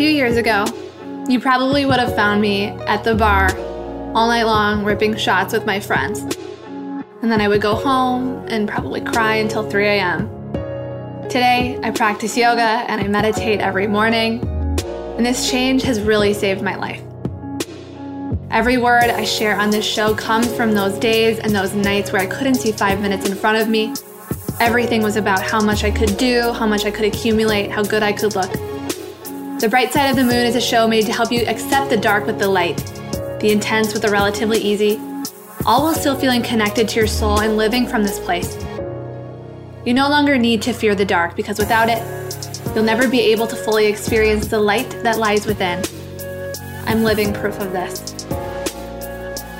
few 0.00 0.08
years 0.08 0.38
ago, 0.38 0.64
you 1.28 1.38
probably 1.38 1.84
would 1.84 1.98
have 1.98 2.16
found 2.16 2.40
me 2.40 2.68
at 2.88 3.04
the 3.04 3.14
bar 3.14 3.54
all 4.14 4.28
night 4.28 4.44
long 4.44 4.82
ripping 4.82 5.14
shots 5.14 5.52
with 5.52 5.66
my 5.66 5.78
friends. 5.78 6.20
And 7.20 7.30
then 7.30 7.38
I 7.42 7.48
would 7.48 7.60
go 7.60 7.74
home 7.74 8.46
and 8.48 8.66
probably 8.66 9.02
cry 9.02 9.34
until 9.34 9.68
3 9.68 9.86
a.m. 9.86 10.26
Today, 11.24 11.78
I 11.82 11.90
practice 11.90 12.34
yoga 12.34 12.62
and 12.62 12.98
I 12.98 13.08
meditate 13.08 13.60
every 13.60 13.86
morning, 13.86 14.42
and 15.18 15.26
this 15.26 15.50
change 15.50 15.82
has 15.82 16.00
really 16.00 16.32
saved 16.32 16.62
my 16.62 16.76
life. 16.76 17.02
Every 18.50 18.78
word 18.78 19.04
I 19.04 19.24
share 19.24 19.60
on 19.60 19.68
this 19.68 19.84
show 19.84 20.14
comes 20.14 20.50
from 20.50 20.72
those 20.72 20.98
days 20.98 21.40
and 21.40 21.54
those 21.54 21.74
nights 21.74 22.10
where 22.10 22.22
I 22.22 22.26
couldn't 22.26 22.54
see 22.54 22.72
five 22.72 23.02
minutes 23.02 23.28
in 23.28 23.36
front 23.36 23.58
of 23.58 23.68
me. 23.68 23.92
Everything 24.60 25.02
was 25.02 25.16
about 25.16 25.42
how 25.42 25.60
much 25.60 25.84
I 25.84 25.90
could 25.90 26.16
do, 26.16 26.54
how 26.54 26.66
much 26.66 26.86
I 26.86 26.90
could 26.90 27.04
accumulate, 27.04 27.70
how 27.70 27.82
good 27.82 28.02
I 28.02 28.14
could 28.14 28.34
look. 28.34 28.69
The 29.60 29.68
Bright 29.68 29.92
Side 29.92 30.08
of 30.08 30.16
the 30.16 30.24
Moon 30.24 30.46
is 30.46 30.56
a 30.56 30.60
show 30.60 30.88
made 30.88 31.04
to 31.04 31.12
help 31.12 31.30
you 31.30 31.42
accept 31.42 31.90
the 31.90 31.96
dark 31.98 32.24
with 32.24 32.38
the 32.38 32.48
light, 32.48 32.78
the 33.40 33.50
intense 33.50 33.92
with 33.92 34.00
the 34.00 34.08
relatively 34.08 34.56
easy, 34.56 34.98
all 35.66 35.82
while 35.82 35.92
still 35.92 36.18
feeling 36.18 36.42
connected 36.42 36.88
to 36.88 36.96
your 36.96 37.06
soul 37.06 37.40
and 37.40 37.58
living 37.58 37.86
from 37.86 38.02
this 38.02 38.18
place. 38.20 38.56
You 39.84 39.92
no 39.92 40.08
longer 40.08 40.38
need 40.38 40.62
to 40.62 40.72
fear 40.72 40.94
the 40.94 41.04
dark 41.04 41.36
because 41.36 41.58
without 41.58 41.90
it, 41.90 42.02
you'll 42.74 42.84
never 42.84 43.06
be 43.06 43.20
able 43.20 43.46
to 43.48 43.54
fully 43.54 43.84
experience 43.84 44.46
the 44.46 44.58
light 44.58 44.88
that 45.02 45.18
lies 45.18 45.44
within. 45.44 45.84
I'm 46.86 47.04
living 47.04 47.34
proof 47.34 47.60
of 47.60 47.72
this. 47.72 48.00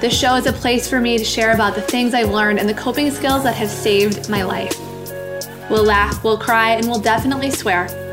This 0.00 0.18
show 0.18 0.34
is 0.36 0.46
a 0.46 0.52
place 0.54 0.88
for 0.88 0.98
me 0.98 1.18
to 1.18 1.24
share 1.24 1.52
about 1.52 1.74
the 1.74 1.82
things 1.82 2.14
I've 2.14 2.30
learned 2.30 2.58
and 2.58 2.66
the 2.66 2.72
coping 2.72 3.10
skills 3.10 3.42
that 3.42 3.54
have 3.56 3.68
saved 3.68 4.30
my 4.30 4.44
life. 4.44 4.74
We'll 5.68 5.84
laugh, 5.84 6.24
we'll 6.24 6.38
cry, 6.38 6.70
and 6.70 6.86
we'll 6.86 7.00
definitely 7.00 7.50
swear. 7.50 8.09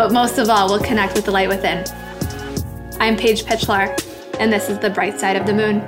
But 0.00 0.12
most 0.12 0.38
of 0.38 0.48
all, 0.48 0.66
we'll 0.66 0.80
connect 0.80 1.12
with 1.12 1.26
the 1.26 1.30
light 1.30 1.50
within. 1.50 1.84
I'm 3.00 3.18
Paige 3.18 3.44
Pitchlar, 3.44 3.94
and 4.40 4.50
this 4.50 4.70
is 4.70 4.78
the 4.78 4.88
bright 4.88 5.20
side 5.20 5.36
of 5.36 5.44
the 5.44 5.52
moon. 5.52 5.80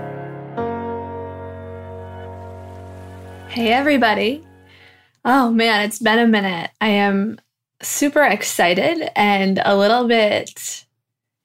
Hey, 3.48 3.72
everybody. 3.72 4.46
Oh 5.24 5.50
man, 5.50 5.86
it's 5.86 5.98
been 5.98 6.19
a 6.19 6.27
minute. 6.27 6.70
I 6.78 6.88
am 6.88 7.41
super 7.80 8.22
excited 8.22 9.10
and 9.16 9.62
a 9.64 9.74
little 9.74 10.06
bit 10.06 10.84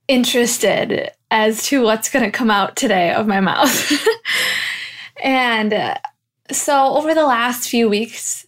interested 0.10 1.12
as 1.32 1.64
to 1.68 1.82
what's 1.84 2.10
going 2.10 2.26
to 2.26 2.38
come 2.38 2.52
out 2.52 2.76
today 2.76 3.14
of 3.14 3.28
my 3.28 3.40
mouth. 3.40 3.94
and 5.24 5.74
uh, 5.74 5.96
so, 6.52 6.98
over 6.98 7.14
the 7.14 7.26
last 7.26 7.70
few 7.70 7.88
weeks, 7.88 8.46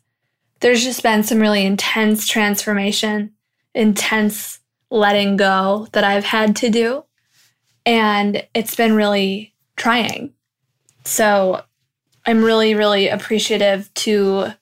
there's 0.60 0.84
just 0.84 1.04
been 1.04 1.24
some 1.24 1.40
really 1.40 1.66
intense 1.66 2.28
transformation 2.28 3.34
intense 3.80 4.60
letting 4.92 5.38
go 5.38 5.88
that 5.94 6.04
I've 6.04 6.26
had 6.26 6.58
to 6.58 6.70
do. 6.70 7.06
And 7.86 8.46
it's 8.54 8.76
been 8.76 8.94
really 8.94 9.56
trying. 9.78 10.34
So 11.06 11.64
I'm 12.26 12.44
really, 12.44 12.76
really 12.76 13.08
appreciative 13.08 13.92
to 13.96 14.54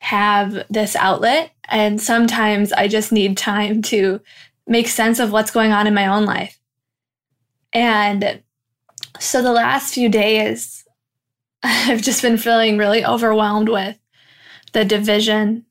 have 0.00 0.64
this 0.68 0.94
outlet. 0.94 1.52
And 1.70 2.00
sometimes 2.00 2.72
I 2.72 2.88
just 2.88 3.10
need 3.10 3.38
time 3.38 3.80
to 3.82 4.20
make 4.66 4.88
sense 4.88 5.18
of 5.18 5.32
what's 5.32 5.50
going 5.50 5.72
on 5.72 5.86
in 5.86 5.94
my 5.94 6.06
own 6.06 6.26
life. 6.26 6.60
And 7.72 8.42
so 9.18 9.40
the 9.40 9.52
last 9.52 9.94
few 9.94 10.10
days, 10.10 10.84
I've 11.62 12.02
just 12.02 12.20
been 12.20 12.36
feeling 12.36 12.76
really 12.76 13.02
overwhelmed 13.02 13.70
with 13.70 13.96
the 14.72 14.84
division 14.84 15.64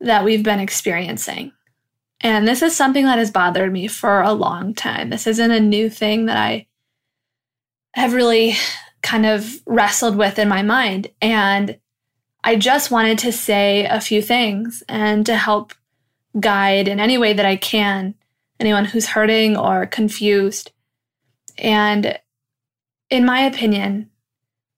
that 0.00 0.24
we've 0.24 0.42
been 0.42 0.60
experiencing. 0.60 1.52
And 2.20 2.48
this 2.48 2.62
is 2.62 2.76
something 2.76 3.04
that 3.04 3.18
has 3.18 3.30
bothered 3.30 3.72
me 3.72 3.88
for 3.88 4.22
a 4.22 4.32
long 4.32 4.74
time. 4.74 5.10
This 5.10 5.26
isn't 5.26 5.50
a 5.50 5.60
new 5.60 5.90
thing 5.90 6.26
that 6.26 6.36
I 6.36 6.66
have 7.94 8.14
really 8.14 8.54
kind 9.02 9.26
of 9.26 9.60
wrestled 9.66 10.16
with 10.16 10.38
in 10.38 10.48
my 10.48 10.62
mind. 10.62 11.10
And 11.20 11.78
I 12.42 12.56
just 12.56 12.90
wanted 12.90 13.18
to 13.20 13.32
say 13.32 13.84
a 13.84 14.00
few 14.00 14.22
things 14.22 14.82
and 14.88 15.26
to 15.26 15.36
help 15.36 15.74
guide 16.38 16.88
in 16.88 17.00
any 17.00 17.18
way 17.18 17.32
that 17.32 17.46
I 17.46 17.56
can 17.56 18.14
anyone 18.60 18.84
who's 18.84 19.06
hurting 19.06 19.56
or 19.56 19.86
confused. 19.86 20.72
And 21.58 22.18
in 23.10 23.24
my 23.24 23.40
opinion, 23.40 24.10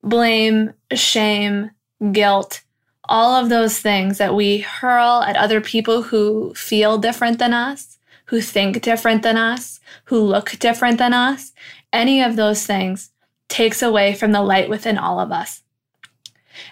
blame, 0.03 0.73
shame, 0.93 1.71
guilt, 2.13 2.63
all 3.09 3.35
of 3.35 3.49
those 3.49 3.79
things 3.79 4.19
that 4.19 4.35
we 4.35 4.59
hurl 4.59 5.23
at 5.23 5.37
other 5.37 5.61
people 5.61 6.03
who 6.03 6.53
feel 6.55 6.99
different 6.99 7.39
than 7.39 7.55
us, 7.55 7.99
who 8.27 8.41
think 8.41 8.83
different 8.83 9.23
than 9.23 9.37
us, 9.37 9.81
who 10.05 10.21
look 10.21 10.59
different 10.59 10.99
than 10.99 11.15
us, 11.15 11.53
any 11.93 12.23
of 12.23 12.37
those 12.37 12.67
things 12.67 13.11
takes 13.49 13.83
away 13.83 14.15
from 14.15 14.33
the 14.33 14.43
light 14.43 14.69
within 14.69 14.99
all 14.99 15.21
of 15.21 15.33
us. 15.33 15.63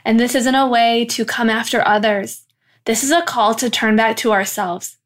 And 0.04 0.20
this 0.20 0.34
isn't 0.34 0.54
a 0.54 0.68
way 0.68 1.04
to 1.06 1.24
come 1.24 1.48
after 1.48 1.86
others. 1.86 2.44
This 2.84 3.02
is 3.02 3.10
a 3.10 3.22
call 3.22 3.54
to 3.54 3.70
turn 3.70 3.96
back 3.96 4.16
to 4.18 4.32
ourselves. 4.32 4.98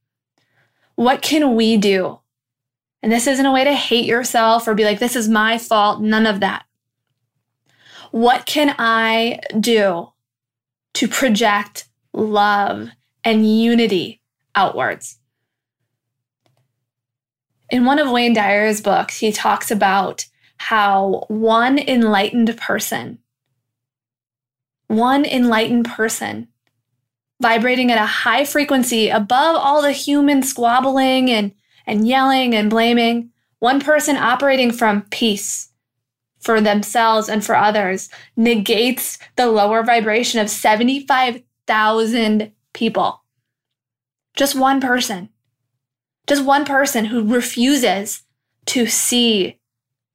What 0.96 1.22
can 1.22 1.54
we 1.54 1.76
do? 1.76 2.18
And 3.02 3.10
this 3.10 3.26
isn't 3.26 3.46
a 3.46 3.52
way 3.52 3.64
to 3.64 3.72
hate 3.72 4.04
yourself 4.04 4.66
or 4.66 4.74
be 4.74 4.84
like, 4.84 4.98
this 4.98 5.16
is 5.16 5.28
my 5.28 5.56
fault. 5.56 6.02
None 6.02 6.26
of 6.26 6.40
that. 6.40 6.64
What 8.10 8.44
can 8.44 8.74
I 8.78 9.40
do 9.58 10.12
to 10.94 11.08
project 11.08 11.88
love 12.12 12.90
and 13.24 13.48
unity 13.48 14.20
outwards. 14.54 15.18
In 17.70 17.84
one 17.84 17.98
of 17.98 18.10
Wayne 18.10 18.34
Dyer's 18.34 18.80
books, 18.80 19.18
he 19.18 19.30
talks 19.30 19.70
about 19.70 20.26
how 20.56 21.24
one 21.28 21.78
enlightened 21.78 22.56
person, 22.58 23.18
one 24.88 25.24
enlightened 25.24 25.86
person, 25.86 26.48
vibrating 27.40 27.90
at 27.90 28.02
a 28.02 28.06
high 28.06 28.44
frequency 28.44 29.08
above 29.08 29.56
all 29.56 29.82
the 29.82 29.92
human 29.92 30.42
squabbling 30.42 31.30
and, 31.30 31.52
and 31.86 32.06
yelling 32.06 32.54
and 32.54 32.68
blaming, 32.68 33.30
one 33.60 33.80
person 33.80 34.16
operating 34.16 34.72
from 34.72 35.02
peace, 35.10 35.69
for 36.40 36.60
themselves 36.60 37.28
and 37.28 37.44
for 37.44 37.54
others 37.54 38.08
negates 38.36 39.18
the 39.36 39.46
lower 39.46 39.82
vibration 39.82 40.40
of 40.40 40.50
75,000 40.50 42.52
people. 42.72 43.22
Just 44.34 44.56
one 44.56 44.80
person. 44.80 45.28
Just 46.26 46.44
one 46.44 46.64
person 46.64 47.06
who 47.06 47.24
refuses 47.24 48.22
to 48.66 48.86
see 48.86 49.58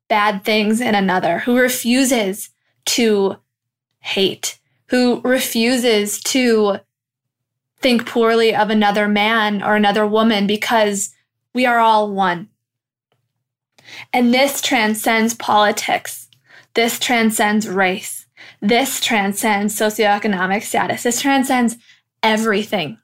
bad 0.08 0.44
things 0.44 0.81
in 0.81 0.96
another, 0.96 1.40
who 1.40 1.58
refuses 1.58 2.50
to 2.85 3.38
hate, 4.00 4.59
who 4.88 5.22
refuses 5.22 6.22
to 6.22 6.80
think 7.80 8.06
poorly 8.06 8.56
of 8.56 8.69
another 8.69 9.08
man 9.08 9.62
or 9.62 9.75
another 9.75 10.08
woman 10.08 10.47
because 10.47 11.14
we 11.53 11.66
are 11.66 11.80
all 11.80 12.12
one. 12.12 12.50
And 14.13 14.34
this 14.34 14.62
transcends 14.62 15.34
politics. 15.34 16.28
This 16.73 17.00
transcends 17.00 17.68
race. 17.68 18.25
This 18.62 19.00
transcends 19.00 19.78
socioeconomic 19.78 20.63
status. 20.63 21.03
This 21.03 21.22
transcends 21.22 21.78
everything. 22.23 23.00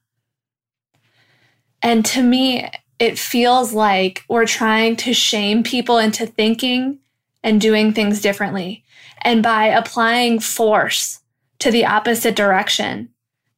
And 1.81 2.05
to 2.05 2.21
me, 2.21 2.69
it 2.99 3.17
feels 3.17 3.73
like 3.73 4.23
we're 4.29 4.45
trying 4.45 4.95
to 4.97 5.13
shame 5.13 5.63
people 5.63 5.97
into 5.97 6.25
thinking 6.25 6.99
and 7.43 7.59
doing 7.59 7.93
things 7.93 8.21
differently. 8.21 8.83
And 9.23 9.41
by 9.41 9.65
applying 9.65 10.39
force 10.39 11.21
to 11.59 11.71
the 11.71 11.85
opposite 11.85 12.35
direction, 12.35 13.09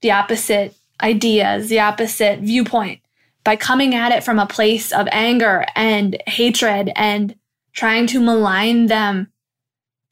the 0.01 0.11
opposite 0.11 0.75
ideas, 1.01 1.69
the 1.69 1.79
opposite 1.79 2.39
viewpoint, 2.39 2.99
by 3.43 3.55
coming 3.55 3.93
at 3.93 4.11
it 4.11 4.23
from 4.23 4.39
a 4.39 4.47
place 4.47 4.91
of 4.91 5.07
anger 5.11 5.65
and 5.75 6.21
hatred 6.27 6.91
and 6.95 7.35
trying 7.73 8.07
to 8.07 8.19
malign 8.19 8.87
them. 8.87 9.31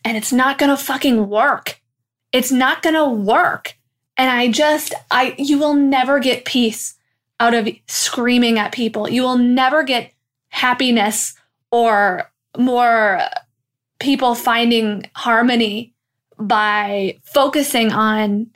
And 0.03 0.17
it's 0.17 0.33
not 0.33 0.57
gonna 0.57 0.77
fucking 0.77 1.29
work. 1.29 1.79
It's 2.31 2.51
not 2.51 2.81
gonna 2.81 3.09
work. 3.09 3.77
And 4.17 4.29
I 4.29 4.51
just, 4.51 4.93
I, 5.09 5.35
you 5.37 5.57
will 5.57 5.73
never 5.73 6.19
get 6.19 6.45
peace 6.45 6.95
out 7.39 7.53
of 7.53 7.67
screaming 7.87 8.59
at 8.59 8.71
people. 8.71 9.09
You 9.09 9.23
will 9.23 9.37
never 9.37 9.83
get 9.83 10.11
happiness 10.49 11.35
or 11.71 12.29
more 12.57 13.21
people 13.99 14.35
finding 14.35 15.09
harmony 15.15 15.93
by 16.37 17.19
focusing 17.23 17.91
on 17.91 18.51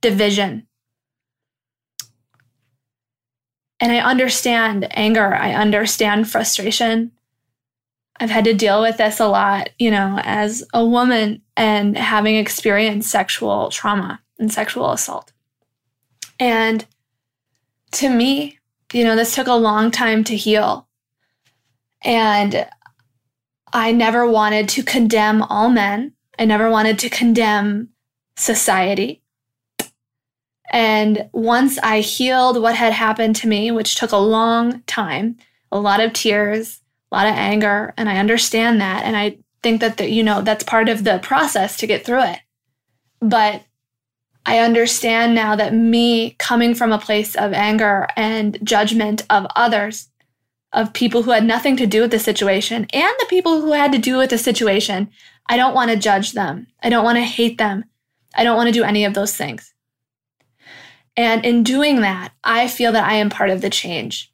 division. 0.00 0.66
And 3.80 3.92
I 3.92 3.98
understand 3.98 4.88
anger, 4.92 5.34
I 5.34 5.52
understand 5.52 6.30
frustration. 6.30 7.12
I've 8.18 8.30
had 8.30 8.44
to 8.44 8.54
deal 8.54 8.80
with 8.80 8.96
this 8.96 9.20
a 9.20 9.26
lot, 9.26 9.68
you 9.78 9.90
know, 9.90 10.18
as 10.22 10.64
a 10.72 10.84
woman 10.84 11.42
and 11.56 11.96
having 11.96 12.36
experienced 12.36 13.10
sexual 13.10 13.68
trauma 13.68 14.20
and 14.38 14.50
sexual 14.50 14.92
assault. 14.92 15.32
And 16.40 16.86
to 17.92 18.08
me, 18.08 18.58
you 18.92 19.04
know, 19.04 19.16
this 19.16 19.34
took 19.34 19.46
a 19.46 19.54
long 19.54 19.90
time 19.90 20.24
to 20.24 20.36
heal. 20.36 20.88
And 22.02 22.66
I 23.72 23.92
never 23.92 24.26
wanted 24.26 24.68
to 24.70 24.82
condemn 24.82 25.42
all 25.42 25.68
men. 25.68 26.12
I 26.38 26.44
never 26.44 26.70
wanted 26.70 26.98
to 27.00 27.10
condemn 27.10 27.90
society. 28.36 29.22
And 30.70 31.28
once 31.32 31.78
I 31.78 32.00
healed 32.00 32.60
what 32.60 32.74
had 32.74 32.92
happened 32.92 33.36
to 33.36 33.48
me, 33.48 33.70
which 33.70 33.94
took 33.94 34.12
a 34.12 34.16
long 34.16 34.82
time, 34.82 35.36
a 35.70 35.78
lot 35.78 36.00
of 36.00 36.12
tears, 36.12 36.80
a 37.10 37.14
lot 37.14 37.26
of 37.26 37.34
anger, 37.34 37.94
and 37.96 38.08
I 38.08 38.18
understand 38.18 38.80
that. 38.80 39.04
And 39.04 39.16
I 39.16 39.38
think 39.62 39.80
that, 39.80 39.96
the, 39.96 40.10
you 40.10 40.22
know, 40.22 40.42
that's 40.42 40.64
part 40.64 40.88
of 40.88 41.04
the 41.04 41.18
process 41.20 41.76
to 41.78 41.86
get 41.86 42.04
through 42.04 42.22
it. 42.22 42.40
But 43.20 43.64
I 44.44 44.58
understand 44.58 45.34
now 45.34 45.56
that 45.56 45.74
me 45.74 46.36
coming 46.38 46.74
from 46.74 46.92
a 46.92 46.98
place 46.98 47.34
of 47.34 47.52
anger 47.52 48.06
and 48.16 48.58
judgment 48.62 49.24
of 49.30 49.46
others, 49.56 50.08
of 50.72 50.92
people 50.92 51.22
who 51.22 51.30
had 51.30 51.44
nothing 51.44 51.76
to 51.78 51.86
do 51.86 52.02
with 52.02 52.10
the 52.10 52.18
situation, 52.18 52.86
and 52.92 53.14
the 53.18 53.26
people 53.28 53.60
who 53.60 53.72
had 53.72 53.92
to 53.92 53.98
do 53.98 54.18
with 54.18 54.30
the 54.30 54.38
situation, 54.38 55.10
I 55.48 55.56
don't 55.56 55.74
want 55.74 55.90
to 55.90 55.96
judge 55.96 56.32
them. 56.32 56.66
I 56.82 56.90
don't 56.90 57.04
want 57.04 57.16
to 57.16 57.22
hate 57.22 57.58
them. 57.58 57.84
I 58.34 58.44
don't 58.44 58.56
want 58.56 58.68
to 58.68 58.72
do 58.72 58.84
any 58.84 59.04
of 59.04 59.14
those 59.14 59.36
things. 59.36 59.72
And 61.16 61.44
in 61.44 61.62
doing 61.62 62.02
that, 62.02 62.32
I 62.44 62.68
feel 62.68 62.92
that 62.92 63.08
I 63.08 63.14
am 63.14 63.30
part 63.30 63.50
of 63.50 63.62
the 63.62 63.70
change. 63.70 64.32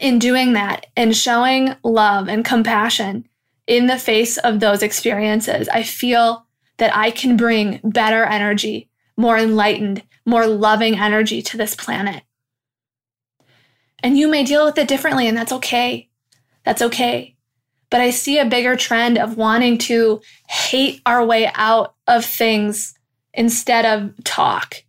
In 0.00 0.18
doing 0.18 0.52
that 0.52 0.86
and 0.96 1.16
showing 1.16 1.76
love 1.82 2.28
and 2.28 2.44
compassion 2.44 3.26
in 3.66 3.86
the 3.86 3.98
face 3.98 4.36
of 4.38 4.60
those 4.60 4.82
experiences, 4.82 5.68
I 5.68 5.82
feel 5.82 6.46
that 6.76 6.94
I 6.94 7.10
can 7.10 7.36
bring 7.36 7.80
better 7.82 8.24
energy, 8.24 8.90
more 9.16 9.38
enlightened, 9.38 10.02
more 10.26 10.46
loving 10.46 10.98
energy 10.98 11.40
to 11.42 11.56
this 11.56 11.74
planet. 11.74 12.22
And 14.02 14.18
you 14.18 14.28
may 14.28 14.44
deal 14.44 14.66
with 14.66 14.76
it 14.76 14.88
differently, 14.88 15.26
and 15.28 15.36
that's 15.36 15.52
okay. 15.52 16.10
That's 16.64 16.82
okay. 16.82 17.36
But 17.88 18.00
I 18.00 18.10
see 18.10 18.38
a 18.38 18.44
bigger 18.44 18.76
trend 18.76 19.16
of 19.18 19.36
wanting 19.36 19.78
to 19.78 20.20
hate 20.48 21.00
our 21.06 21.24
way 21.24 21.50
out 21.54 21.94
of 22.06 22.24
things 22.24 22.94
instead 23.32 23.84
of 23.86 24.12
talk 24.24 24.83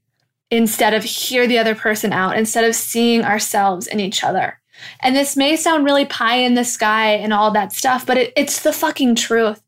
instead 0.51 0.93
of 0.93 1.03
hear 1.03 1.47
the 1.47 1.57
other 1.57 1.75
person 1.75 2.13
out, 2.13 2.37
instead 2.37 2.63
of 2.63 2.75
seeing 2.75 3.23
ourselves 3.23 3.87
in 3.87 3.99
each 3.99 4.23
other. 4.23 4.59
And 4.99 5.15
this 5.15 5.35
may 5.35 5.55
sound 5.55 5.85
really 5.85 6.05
pie 6.05 6.37
in 6.37 6.53
the 6.53 6.65
sky 6.65 7.11
and 7.11 7.33
all 7.33 7.51
that 7.51 7.73
stuff, 7.73 8.05
but 8.05 8.17
it, 8.17 8.33
it's 8.35 8.61
the 8.61 8.73
fucking 8.73 9.15
truth. 9.15 9.61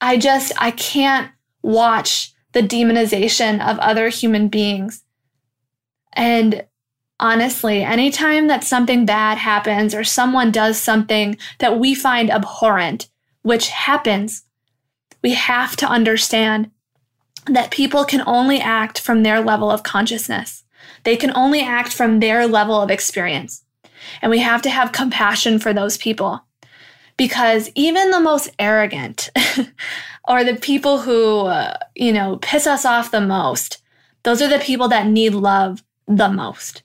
I 0.00 0.18
just, 0.18 0.52
I 0.58 0.70
can't 0.72 1.30
watch 1.62 2.32
the 2.52 2.62
demonization 2.62 3.60
of 3.66 3.78
other 3.78 4.08
human 4.08 4.48
beings. 4.48 5.04
And 6.14 6.64
honestly, 7.20 7.82
anytime 7.82 8.46
that 8.48 8.64
something 8.64 9.04
bad 9.04 9.38
happens 9.38 9.94
or 9.94 10.04
someone 10.04 10.50
does 10.50 10.80
something 10.80 11.36
that 11.58 11.78
we 11.78 11.94
find 11.94 12.30
abhorrent, 12.30 13.08
which 13.42 13.68
happens, 13.68 14.44
we 15.22 15.34
have 15.34 15.76
to 15.76 15.86
understand 15.86 16.70
that 17.46 17.70
people 17.70 18.04
can 18.04 18.22
only 18.26 18.60
act 18.60 19.00
from 19.00 19.22
their 19.22 19.40
level 19.40 19.70
of 19.70 19.82
consciousness. 19.82 20.64
They 21.04 21.16
can 21.16 21.32
only 21.36 21.60
act 21.60 21.92
from 21.92 22.20
their 22.20 22.46
level 22.46 22.80
of 22.80 22.90
experience. 22.90 23.64
And 24.22 24.30
we 24.30 24.38
have 24.40 24.62
to 24.62 24.70
have 24.70 24.92
compassion 24.92 25.58
for 25.58 25.72
those 25.72 25.96
people 25.96 26.42
because 27.16 27.70
even 27.74 28.10
the 28.10 28.20
most 28.20 28.50
arrogant 28.58 29.30
or 30.28 30.44
the 30.44 30.56
people 30.56 31.00
who, 31.00 31.40
uh, 31.46 31.76
you 31.94 32.12
know, 32.12 32.36
piss 32.36 32.66
us 32.66 32.84
off 32.84 33.10
the 33.10 33.20
most, 33.20 33.82
those 34.22 34.42
are 34.42 34.48
the 34.48 34.58
people 34.58 34.88
that 34.88 35.06
need 35.06 35.34
love 35.34 35.82
the 36.06 36.28
most. 36.28 36.82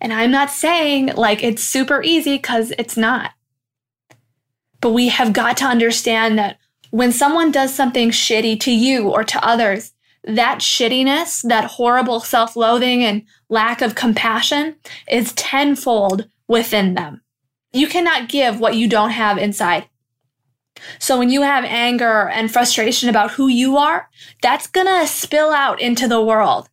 And 0.00 0.12
I'm 0.12 0.30
not 0.30 0.50
saying 0.50 1.14
like 1.16 1.42
it's 1.42 1.64
super 1.64 2.02
easy 2.02 2.36
because 2.36 2.72
it's 2.78 2.96
not. 2.96 3.32
But 4.80 4.90
we 4.90 5.08
have 5.08 5.32
got 5.32 5.56
to 5.58 5.64
understand 5.64 6.38
that 6.38 6.58
when 6.90 7.12
someone 7.12 7.50
does 7.50 7.74
something 7.74 8.10
shitty 8.10 8.60
to 8.60 8.70
you 8.70 9.08
or 9.08 9.24
to 9.24 9.44
others, 9.44 9.92
that 10.24 10.58
shittiness, 10.58 11.42
that 11.48 11.64
horrible 11.64 12.20
self 12.20 12.56
loathing 12.56 13.02
and 13.04 13.22
lack 13.48 13.80
of 13.80 13.94
compassion 13.94 14.76
is 15.10 15.32
tenfold 15.32 16.28
within 16.46 16.94
them. 16.94 17.22
You 17.72 17.88
cannot 17.88 18.28
give 18.28 18.60
what 18.60 18.76
you 18.76 18.88
don't 18.88 19.10
have 19.10 19.38
inside. 19.38 19.88
So 20.98 21.18
when 21.18 21.30
you 21.30 21.42
have 21.42 21.64
anger 21.64 22.28
and 22.28 22.52
frustration 22.52 23.08
about 23.08 23.32
who 23.32 23.48
you 23.48 23.76
are, 23.76 24.08
that's 24.42 24.66
gonna 24.66 25.06
spill 25.06 25.50
out 25.50 25.80
into 25.80 26.08
the 26.08 26.22
world. 26.22 26.68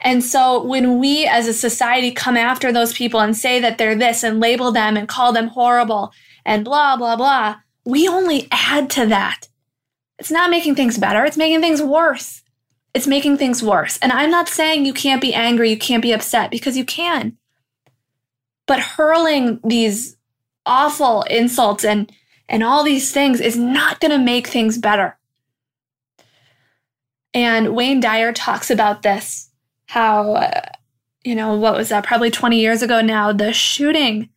And 0.00 0.24
so 0.24 0.62
when 0.62 0.98
we 0.98 1.26
as 1.26 1.46
a 1.46 1.52
society 1.52 2.12
come 2.12 2.36
after 2.36 2.72
those 2.72 2.92
people 2.92 3.20
and 3.20 3.36
say 3.36 3.60
that 3.60 3.78
they're 3.78 3.94
this 3.94 4.22
and 4.22 4.40
label 4.40 4.72
them 4.72 4.96
and 4.96 5.08
call 5.08 5.32
them 5.32 5.48
horrible 5.48 6.12
and 6.44 6.64
blah, 6.64 6.96
blah, 6.96 7.16
blah, 7.16 7.56
we 7.90 8.08
only 8.08 8.48
add 8.50 8.88
to 8.90 9.06
that. 9.06 9.48
It's 10.18 10.30
not 10.30 10.50
making 10.50 10.74
things 10.74 10.98
better, 10.98 11.24
it's 11.24 11.36
making 11.36 11.60
things 11.60 11.82
worse. 11.82 12.42
It's 12.92 13.06
making 13.06 13.36
things 13.36 13.62
worse. 13.62 13.98
And 14.02 14.10
I'm 14.10 14.30
not 14.30 14.48
saying 14.48 14.84
you 14.84 14.92
can't 14.92 15.20
be 15.20 15.32
angry, 15.32 15.70
you 15.70 15.78
can't 15.78 16.02
be 16.02 16.12
upset, 16.12 16.50
because 16.50 16.76
you 16.76 16.84
can. 16.84 17.36
But 18.66 18.80
hurling 18.80 19.60
these 19.64 20.16
awful 20.66 21.22
insults 21.22 21.84
and, 21.84 22.10
and 22.48 22.64
all 22.64 22.82
these 22.82 23.12
things 23.12 23.40
is 23.40 23.56
not 23.56 24.00
going 24.00 24.10
to 24.10 24.18
make 24.18 24.48
things 24.48 24.76
better. 24.76 25.16
And 27.32 27.74
Wayne 27.74 28.00
Dyer 28.00 28.32
talks 28.32 28.70
about 28.70 29.02
this 29.02 29.50
how, 29.86 30.34
uh, 30.34 30.60
you 31.24 31.34
know, 31.34 31.56
what 31.56 31.76
was 31.76 31.88
that? 31.88 32.04
Probably 32.04 32.30
20 32.30 32.60
years 32.60 32.82
ago 32.82 33.00
now, 33.00 33.32
the 33.32 33.52
shooting 33.52 34.28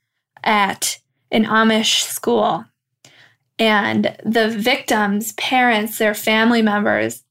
at 0.43 0.99
an 1.31 1.45
Amish 1.45 2.03
school 2.03 2.65
and 3.59 4.15
the 4.25 4.49
victims' 4.49 5.33
parents, 5.33 5.97
their 5.97 6.13
family 6.13 6.61
members, 6.61 7.23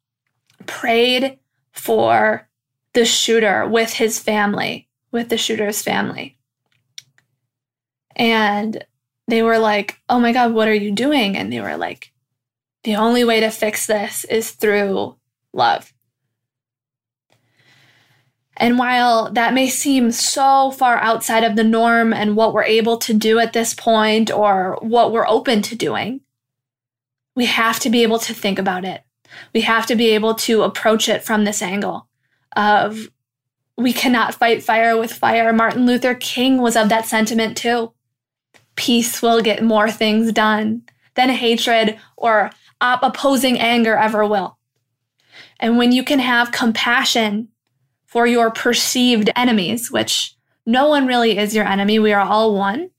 prayed 0.66 1.38
for 1.72 2.48
the 2.94 3.04
shooter 3.04 3.66
with 3.66 3.94
his 3.94 4.18
family, 4.18 4.88
with 5.10 5.28
the 5.28 5.38
shooter's 5.38 5.82
family. 5.82 6.38
And 8.14 8.84
they 9.28 9.42
were 9.42 9.58
like, 9.58 9.98
Oh 10.08 10.20
my 10.20 10.32
God, 10.32 10.52
what 10.52 10.68
are 10.68 10.74
you 10.74 10.92
doing? 10.92 11.36
And 11.36 11.52
they 11.52 11.60
were 11.60 11.76
like, 11.76 12.12
The 12.84 12.96
only 12.96 13.24
way 13.24 13.40
to 13.40 13.50
fix 13.50 13.86
this 13.86 14.24
is 14.24 14.52
through 14.52 15.16
love. 15.52 15.91
And 18.56 18.78
while 18.78 19.30
that 19.32 19.54
may 19.54 19.68
seem 19.68 20.12
so 20.12 20.70
far 20.72 20.98
outside 20.98 21.42
of 21.42 21.56
the 21.56 21.64
norm 21.64 22.12
and 22.12 22.36
what 22.36 22.52
we're 22.52 22.64
able 22.64 22.98
to 22.98 23.14
do 23.14 23.38
at 23.38 23.52
this 23.52 23.74
point 23.74 24.30
or 24.30 24.78
what 24.82 25.10
we're 25.12 25.26
open 25.26 25.62
to 25.62 25.74
doing, 25.74 26.20
we 27.34 27.46
have 27.46 27.80
to 27.80 27.90
be 27.90 28.02
able 28.02 28.18
to 28.20 28.34
think 28.34 28.58
about 28.58 28.84
it. 28.84 29.02
We 29.54 29.62
have 29.62 29.86
to 29.86 29.96
be 29.96 30.08
able 30.08 30.34
to 30.34 30.62
approach 30.62 31.08
it 31.08 31.22
from 31.22 31.44
this 31.44 31.62
angle 31.62 32.08
of 32.54 33.08
we 33.78 33.94
cannot 33.94 34.34
fight 34.34 34.62
fire 34.62 34.98
with 34.98 35.12
fire. 35.12 35.52
Martin 35.52 35.86
Luther 35.86 36.14
King 36.14 36.60
was 36.60 36.76
of 36.76 36.90
that 36.90 37.06
sentiment 37.06 37.56
too. 37.56 37.92
Peace 38.76 39.22
will 39.22 39.40
get 39.40 39.64
more 39.64 39.90
things 39.90 40.30
done 40.32 40.82
than 41.14 41.30
hatred 41.30 41.98
or 42.16 42.50
opposing 42.80 43.58
anger 43.58 43.96
ever 43.96 44.26
will. 44.26 44.58
And 45.58 45.78
when 45.78 45.92
you 45.92 46.04
can 46.04 46.18
have 46.18 46.52
compassion 46.52 47.48
for 48.12 48.26
your 48.26 48.50
perceived 48.50 49.30
enemies, 49.34 49.90
which 49.90 50.36
no 50.66 50.86
one 50.86 51.06
really 51.06 51.38
is 51.38 51.54
your 51.54 51.64
enemy, 51.64 51.98
we 51.98 52.12
are 52.12 52.20
all 52.20 52.54
one. 52.54 52.90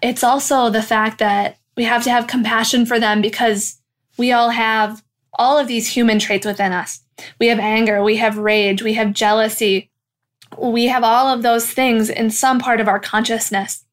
It's 0.00 0.22
also 0.22 0.70
the 0.70 0.80
fact 0.80 1.18
that 1.18 1.58
we 1.76 1.82
have 1.82 2.04
to 2.04 2.10
have 2.12 2.28
compassion 2.28 2.86
for 2.86 3.00
them 3.00 3.20
because 3.20 3.80
we 4.16 4.30
all 4.30 4.50
have 4.50 5.02
all 5.32 5.58
of 5.58 5.66
these 5.66 5.88
human 5.88 6.20
traits 6.20 6.46
within 6.46 6.72
us. 6.72 7.00
We 7.40 7.48
have 7.48 7.58
anger, 7.58 8.00
we 8.04 8.18
have 8.18 8.38
rage, 8.38 8.80
we 8.80 8.94
have 8.94 9.12
jealousy. 9.12 9.90
We 10.56 10.86
have 10.86 11.02
all 11.02 11.26
of 11.26 11.42
those 11.42 11.68
things 11.68 12.08
in 12.08 12.30
some 12.30 12.60
part 12.60 12.80
of 12.80 12.86
our 12.86 13.00
consciousness. 13.00 13.84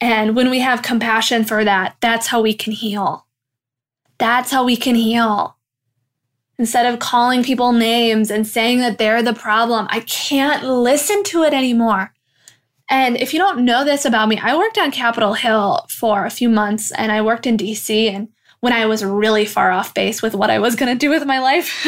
And 0.00 0.34
when 0.34 0.50
we 0.50 0.58
have 0.58 0.82
compassion 0.82 1.44
for 1.44 1.64
that, 1.64 1.96
that's 2.00 2.26
how 2.26 2.42
we 2.42 2.52
can 2.52 2.72
heal. 2.72 3.26
That's 4.18 4.50
how 4.50 4.64
we 4.64 4.76
can 4.76 4.96
heal 4.96 5.56
instead 6.58 6.86
of 6.86 7.00
calling 7.00 7.42
people 7.42 7.72
names 7.72 8.30
and 8.30 8.46
saying 8.46 8.78
that 8.80 8.98
they're 8.98 9.22
the 9.22 9.34
problem. 9.34 9.86
I 9.90 10.00
can't 10.00 10.64
listen 10.64 11.22
to 11.24 11.42
it 11.42 11.54
anymore. 11.54 12.12
And 12.88 13.16
if 13.16 13.32
you 13.32 13.38
don't 13.38 13.64
know 13.64 13.84
this 13.84 14.04
about 14.04 14.28
me, 14.28 14.38
I 14.38 14.56
worked 14.56 14.78
on 14.78 14.90
Capitol 14.90 15.32
Hill 15.32 15.86
for 15.88 16.26
a 16.26 16.30
few 16.30 16.48
months 16.48 16.92
and 16.92 17.10
I 17.10 17.22
worked 17.22 17.46
in 17.46 17.56
DC 17.56 18.12
and 18.12 18.28
when 18.60 18.72
I 18.72 18.86
was 18.86 19.04
really 19.04 19.44
far 19.44 19.72
off 19.72 19.92
base 19.92 20.22
with 20.22 20.34
what 20.34 20.50
I 20.50 20.60
was 20.60 20.76
going 20.76 20.92
to 20.92 20.98
do 20.98 21.10
with 21.10 21.24
my 21.26 21.40
life. 21.40 21.84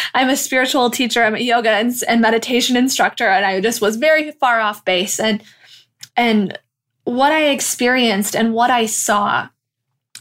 I'm 0.14 0.30
a 0.30 0.36
spiritual 0.36 0.90
teacher, 0.90 1.22
I'm 1.22 1.34
a 1.34 1.40
yoga 1.40 1.70
and, 1.70 1.92
and 2.08 2.20
meditation 2.20 2.76
instructor 2.76 3.28
and 3.28 3.44
I 3.44 3.60
just 3.60 3.80
was 3.80 3.96
very 3.96 4.30
far 4.32 4.60
off 4.60 4.84
base 4.84 5.20
and 5.20 5.42
and 6.16 6.56
what 7.02 7.32
I 7.32 7.46
experienced 7.46 8.34
and 8.34 8.54
what 8.54 8.70
I 8.70 8.86
saw 8.86 9.48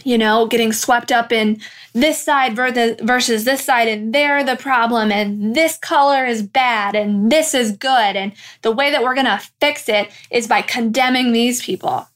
you 0.03 0.17
know, 0.17 0.47
getting 0.47 0.73
swept 0.73 1.11
up 1.11 1.31
in 1.31 1.61
this 1.93 2.21
side 2.21 2.55
versus 2.55 3.45
this 3.45 3.63
side, 3.63 3.87
and 3.87 4.13
they're 4.13 4.43
the 4.43 4.55
problem, 4.55 5.11
and 5.11 5.55
this 5.55 5.77
color 5.77 6.25
is 6.25 6.41
bad, 6.41 6.95
and 6.95 7.31
this 7.31 7.53
is 7.53 7.71
good. 7.71 8.15
And 8.15 8.33
the 8.63 8.71
way 8.71 8.91
that 8.91 9.03
we're 9.03 9.13
going 9.13 9.25
to 9.25 9.41
fix 9.61 9.87
it 9.87 10.11
is 10.31 10.47
by 10.47 10.61
condemning 10.61 11.31
these 11.31 11.63
people. 11.63 12.07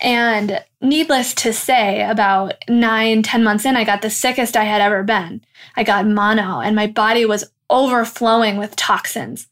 And 0.00 0.64
needless 0.80 1.34
to 1.34 1.52
say, 1.52 2.02
about 2.02 2.54
nine, 2.68 3.22
ten 3.22 3.44
months 3.44 3.64
in, 3.64 3.76
I 3.76 3.84
got 3.84 4.02
the 4.02 4.10
sickest 4.10 4.56
I 4.56 4.64
had 4.64 4.80
ever 4.80 5.02
been. 5.02 5.42
I 5.76 5.84
got 5.84 6.06
mono, 6.06 6.60
and 6.60 6.74
my 6.74 6.86
body 6.88 7.24
was 7.24 7.50
overflowing 7.68 8.56
with 8.56 8.76
toxins. 8.76 9.46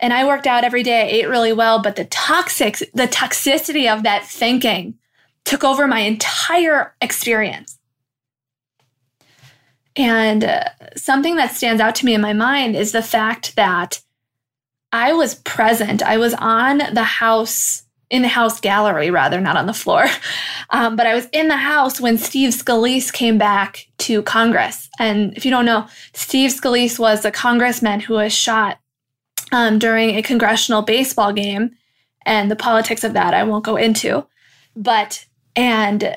And 0.00 0.12
I 0.12 0.26
worked 0.26 0.46
out 0.46 0.64
every 0.64 0.82
day, 0.82 1.02
I 1.02 1.06
ate 1.06 1.28
really 1.28 1.52
well, 1.52 1.80
but 1.80 1.96
the 1.96 2.04
toxics, 2.04 2.80
the 2.92 3.08
toxicity 3.08 3.90
of 3.90 4.02
that 4.02 4.26
thinking 4.26 4.98
took 5.44 5.64
over 5.64 5.86
my 5.86 6.00
entire 6.00 6.94
experience. 7.00 7.78
And 9.96 10.44
uh, 10.44 10.64
something 10.96 11.36
that 11.36 11.54
stands 11.54 11.80
out 11.80 11.94
to 11.96 12.06
me 12.06 12.14
in 12.14 12.20
my 12.20 12.32
mind 12.32 12.74
is 12.74 12.92
the 12.92 13.02
fact 13.02 13.54
that 13.56 14.00
I 14.92 15.12
was 15.12 15.36
present. 15.36 16.02
I 16.02 16.18
was 16.18 16.34
on 16.34 16.78
the 16.92 17.04
house 17.04 17.84
in 18.10 18.22
the 18.22 18.28
house 18.28 18.60
gallery, 18.60 19.10
rather, 19.10 19.40
not 19.40 19.56
on 19.56 19.66
the 19.66 19.74
floor. 19.74 20.06
Um, 20.70 20.96
but 20.96 21.06
I 21.06 21.14
was 21.14 21.28
in 21.30 21.48
the 21.48 21.58
house 21.58 22.00
when 22.00 22.16
Steve 22.16 22.50
Scalise 22.50 23.12
came 23.12 23.38
back 23.38 23.86
to 23.98 24.22
Congress. 24.22 24.88
And 24.98 25.36
if 25.36 25.44
you 25.44 25.50
don't 25.50 25.66
know, 25.66 25.86
Steve 26.14 26.50
Scalise 26.50 26.98
was 26.98 27.24
a 27.24 27.30
congressman 27.30 28.00
who 28.00 28.14
was 28.14 28.32
shot 28.32 28.78
um, 29.52 29.78
during 29.78 30.16
a 30.16 30.22
congressional 30.22 30.80
baseball 30.82 31.32
game. 31.32 31.76
And 32.24 32.50
the 32.50 32.56
politics 32.56 33.04
of 33.04 33.12
that 33.12 33.34
I 33.34 33.44
won't 33.44 33.64
go 33.64 33.76
into. 33.76 34.26
But, 34.74 35.26
and 35.56 36.16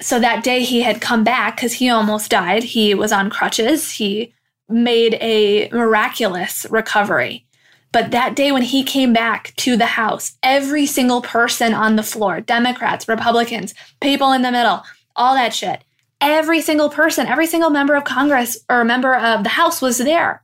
so 0.00 0.20
that 0.20 0.44
day 0.44 0.62
he 0.62 0.82
had 0.82 1.00
come 1.00 1.24
back 1.24 1.56
because 1.56 1.74
he 1.74 1.88
almost 1.88 2.30
died. 2.30 2.62
He 2.62 2.94
was 2.94 3.12
on 3.12 3.30
crutches. 3.30 3.92
He 3.92 4.34
made 4.68 5.14
a 5.20 5.68
miraculous 5.70 6.66
recovery. 6.70 7.46
But 7.92 8.10
that 8.10 8.36
day 8.36 8.52
when 8.52 8.62
he 8.62 8.82
came 8.82 9.12
back 9.12 9.54
to 9.56 9.76
the 9.76 9.86
House, 9.86 10.36
every 10.42 10.84
single 10.86 11.22
person 11.22 11.72
on 11.72 11.96
the 11.96 12.02
floor, 12.02 12.40
Democrats, 12.40 13.08
Republicans, 13.08 13.74
people 14.00 14.32
in 14.32 14.42
the 14.42 14.52
middle, 14.52 14.82
all 15.14 15.34
that 15.34 15.54
shit, 15.54 15.82
every 16.20 16.60
single 16.60 16.90
person, 16.90 17.26
every 17.26 17.46
single 17.46 17.70
member 17.70 17.94
of 17.94 18.04
Congress 18.04 18.58
or 18.68 18.84
member 18.84 19.16
of 19.16 19.44
the 19.44 19.50
House 19.50 19.80
was 19.80 19.98
there. 19.98 20.42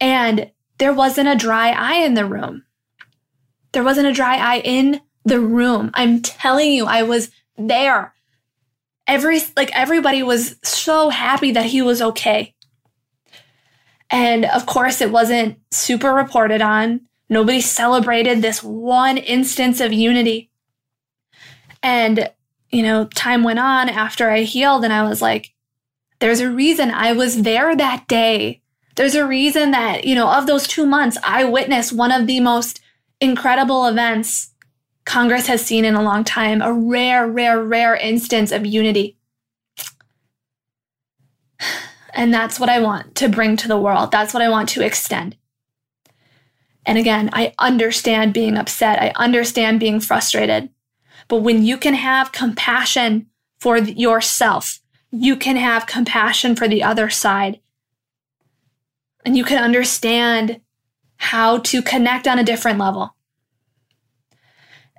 And 0.00 0.50
there 0.78 0.92
wasn't 0.92 1.28
a 1.28 1.36
dry 1.36 1.70
eye 1.70 2.04
in 2.04 2.14
the 2.14 2.26
room. 2.26 2.64
There 3.72 3.84
wasn't 3.84 4.08
a 4.08 4.12
dry 4.12 4.36
eye 4.36 4.60
in 4.64 5.00
the 5.26 5.40
room. 5.40 5.90
I'm 5.92 6.22
telling 6.22 6.72
you, 6.72 6.86
I 6.86 7.02
was 7.02 7.30
there. 7.58 8.14
Every 9.06 9.40
like 9.56 9.70
everybody 9.76 10.22
was 10.22 10.56
so 10.62 11.10
happy 11.10 11.50
that 11.52 11.66
he 11.66 11.82
was 11.82 12.00
okay. 12.00 12.54
And 14.08 14.44
of 14.44 14.66
course, 14.66 15.00
it 15.00 15.10
wasn't 15.10 15.58
super 15.70 16.14
reported 16.14 16.62
on. 16.62 17.02
Nobody 17.28 17.60
celebrated 17.60 18.40
this 18.40 18.62
one 18.62 19.18
instance 19.18 19.80
of 19.80 19.92
unity. 19.92 20.48
And, 21.82 22.30
you 22.70 22.82
know, 22.82 23.06
time 23.06 23.42
went 23.42 23.58
on 23.58 23.88
after 23.88 24.30
I 24.30 24.42
healed, 24.42 24.84
and 24.84 24.92
I 24.92 25.08
was 25.08 25.20
like, 25.20 25.52
there's 26.20 26.40
a 26.40 26.50
reason 26.50 26.90
I 26.90 27.12
was 27.12 27.42
there 27.42 27.74
that 27.74 28.06
day. 28.06 28.62
There's 28.94 29.16
a 29.16 29.26
reason 29.26 29.72
that, 29.72 30.04
you 30.04 30.14
know, 30.14 30.28
of 30.28 30.46
those 30.46 30.66
two 30.66 30.86
months, 30.86 31.18
I 31.22 31.44
witnessed 31.44 31.92
one 31.92 32.12
of 32.12 32.26
the 32.26 32.40
most 32.40 32.80
incredible 33.20 33.86
events 33.86 34.52
Congress 35.06 35.46
has 35.46 35.64
seen 35.64 35.84
in 35.84 35.94
a 35.94 36.02
long 36.02 36.24
time 36.24 36.60
a 36.60 36.72
rare, 36.72 37.26
rare, 37.26 37.62
rare 37.62 37.94
instance 37.94 38.52
of 38.52 38.66
unity. 38.66 39.16
And 42.12 42.34
that's 42.34 42.58
what 42.58 42.68
I 42.68 42.80
want 42.80 43.14
to 43.16 43.28
bring 43.28 43.56
to 43.56 43.68
the 43.68 43.78
world. 43.78 44.10
That's 44.10 44.34
what 44.34 44.42
I 44.42 44.48
want 44.48 44.68
to 44.70 44.84
extend. 44.84 45.36
And 46.84 46.98
again, 46.98 47.30
I 47.32 47.54
understand 47.58 48.34
being 48.34 48.56
upset. 48.56 49.00
I 49.00 49.12
understand 49.16 49.80
being 49.80 50.00
frustrated. 50.00 50.70
But 51.28 51.42
when 51.42 51.64
you 51.64 51.76
can 51.76 51.94
have 51.94 52.32
compassion 52.32 53.26
for 53.58 53.78
yourself, 53.78 54.80
you 55.10 55.36
can 55.36 55.56
have 55.56 55.86
compassion 55.86 56.56
for 56.56 56.68
the 56.68 56.82
other 56.82 57.10
side. 57.10 57.60
And 59.24 59.36
you 59.36 59.44
can 59.44 59.62
understand 59.62 60.60
how 61.16 61.58
to 61.58 61.82
connect 61.82 62.26
on 62.26 62.38
a 62.38 62.44
different 62.44 62.78
level. 62.78 63.14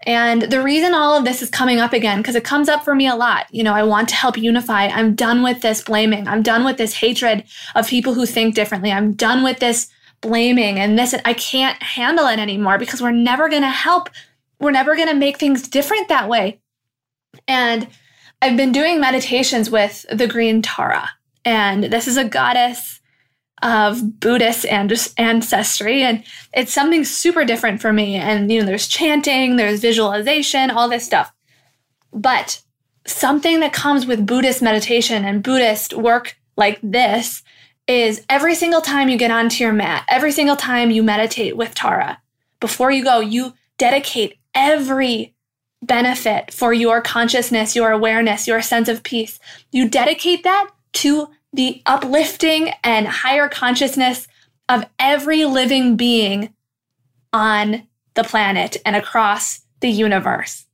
And 0.08 0.44
the 0.44 0.64
reason 0.64 0.94
all 0.94 1.18
of 1.18 1.26
this 1.26 1.42
is 1.42 1.50
coming 1.50 1.82
up 1.82 1.92
again, 1.92 2.20
because 2.20 2.36
it 2.36 2.46
comes 2.46 2.70
up 2.70 2.86
for 2.86 2.96
me 2.96 3.08
a 3.08 3.16
lot. 3.16 3.46
You 3.52 3.62
know, 3.62 3.74
I 3.74 3.84
want 3.84 4.08
to 4.10 4.16
help 4.16 4.38
unify. 4.38 4.86
I'm 4.86 5.16
done 5.16 5.44
with 5.44 5.62
this 5.62 5.82
blaming. 5.82 6.30
I'm 6.30 6.42
done 6.42 6.64
with 6.64 6.78
this 6.78 6.94
hatred 6.94 7.44
of 7.76 7.90
people 7.90 8.14
who 8.14 8.26
think 8.26 8.56
differently. 8.56 8.90
I'm 8.90 9.14
done 9.14 9.44
with 9.44 9.60
this 9.60 9.90
blaming 10.22 10.80
and 10.80 10.98
this. 10.98 11.14
I 11.26 11.34
can't 11.34 11.84
handle 11.84 12.26
it 12.28 12.40
anymore 12.40 12.78
because 12.78 13.02
we're 13.02 13.12
never 13.12 13.50
going 13.50 13.64
to 13.64 13.70
help. 13.70 14.10
We're 14.62 14.72
never 14.72 14.96
going 14.96 15.10
to 15.10 15.14
make 15.14 15.38
things 15.38 15.68
different 15.68 16.08
that 16.08 16.30
way. 16.30 16.62
And 17.46 17.88
I've 18.42 18.56
been 18.56 18.72
doing 18.72 19.02
meditations 19.02 19.70
with 19.70 20.06
the 20.10 20.26
Green 20.26 20.62
Tara. 20.62 21.10
And 21.44 21.84
this 21.84 22.08
is 22.08 22.16
a 22.16 22.24
goddess 22.24 23.02
of 23.62 24.20
Buddhist 24.20 24.66
ancestry. 24.68 26.04
And 26.04 26.24
it's 26.54 26.74
something 26.74 27.04
super 27.04 27.44
different 27.44 27.82
for 27.82 27.92
me. 27.92 28.16
And, 28.16 28.52
you 28.52 28.60
know, 28.60 28.66
there's 28.66 28.88
chanting, 28.88 29.56
there's 29.56 29.80
visualization, 29.80 30.70
all 30.70 30.90
this 30.90 31.06
stuff. 31.06 31.32
But 32.14 32.62
something 33.06 33.60
that 33.62 33.74
comes 33.74 34.06
with 34.06 34.26
Buddhist 34.26 34.62
meditation 34.62 35.26
and 35.26 35.44
Buddhist 35.44 35.94
work 35.94 36.38
like 36.56 36.80
this 36.84 37.44
is 37.88 38.24
every 38.30 38.54
single 38.54 38.82
time 38.82 39.10
you 39.10 39.18
get 39.18 39.32
onto 39.32 39.64
your 39.64 39.74
mat, 39.74 40.06
every 40.10 40.32
single 40.32 40.58
time 40.58 40.92
you 40.92 41.02
meditate 41.02 41.56
with 41.56 41.74
Tara, 41.74 42.20
before 42.60 42.92
you 42.92 43.04
go, 43.04 43.20
you 43.20 43.54
dedicate 43.78 44.38
every 44.54 45.34
benefit 45.82 46.54
for 46.54 46.74
your 46.74 47.02
consciousness, 47.02 47.76
your 47.76 47.92
awareness, 47.92 48.48
your 48.48 48.62
sense 48.62 48.90
of 48.90 49.04
peace. 49.04 49.40
You 49.72 49.88
dedicate 49.88 50.44
that 50.44 50.70
to 50.94 51.30
the 51.54 51.82
uplifting 51.86 52.72
and 52.84 53.08
higher 53.08 53.48
consciousness 53.48 54.28
of 54.70 54.86
every 55.00 55.46
living 55.46 55.96
being 55.96 56.54
on 57.34 57.88
the 58.16 58.24
planet 58.24 58.78
and 58.86 58.96
across 58.96 59.62
the 59.80 59.90
universe. 59.90 60.66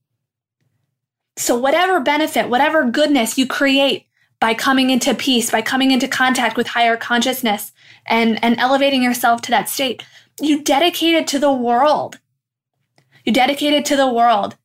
So, 1.36 1.58
whatever 1.58 2.00
benefit, 2.00 2.50
whatever 2.50 2.90
goodness 2.90 3.38
you 3.38 3.48
create 3.48 4.06
by 4.40 4.54
coming 4.54 4.90
into 4.90 5.14
peace, 5.14 5.52
by 5.52 5.62
coming 5.62 5.92
into 5.92 6.08
contact 6.08 6.58
with 6.58 6.68
higher 6.68 6.98
consciousness 6.98 7.72
and, 8.06 8.44
and 8.44 8.58
elevating 8.60 9.02
yourself 9.02 9.42
to 9.44 9.52
that 9.52 9.70
state, 9.70 10.04
you 10.42 10.62
dedicate 10.62 11.16
it 11.16 11.28
to 11.28 11.40
the 11.40 11.52
world. 11.52 12.20
You 13.26 13.34
dedicate 13.34 13.74
it 13.74 13.86
to 13.86 13.96
the 13.96 14.12
world. 14.12 14.58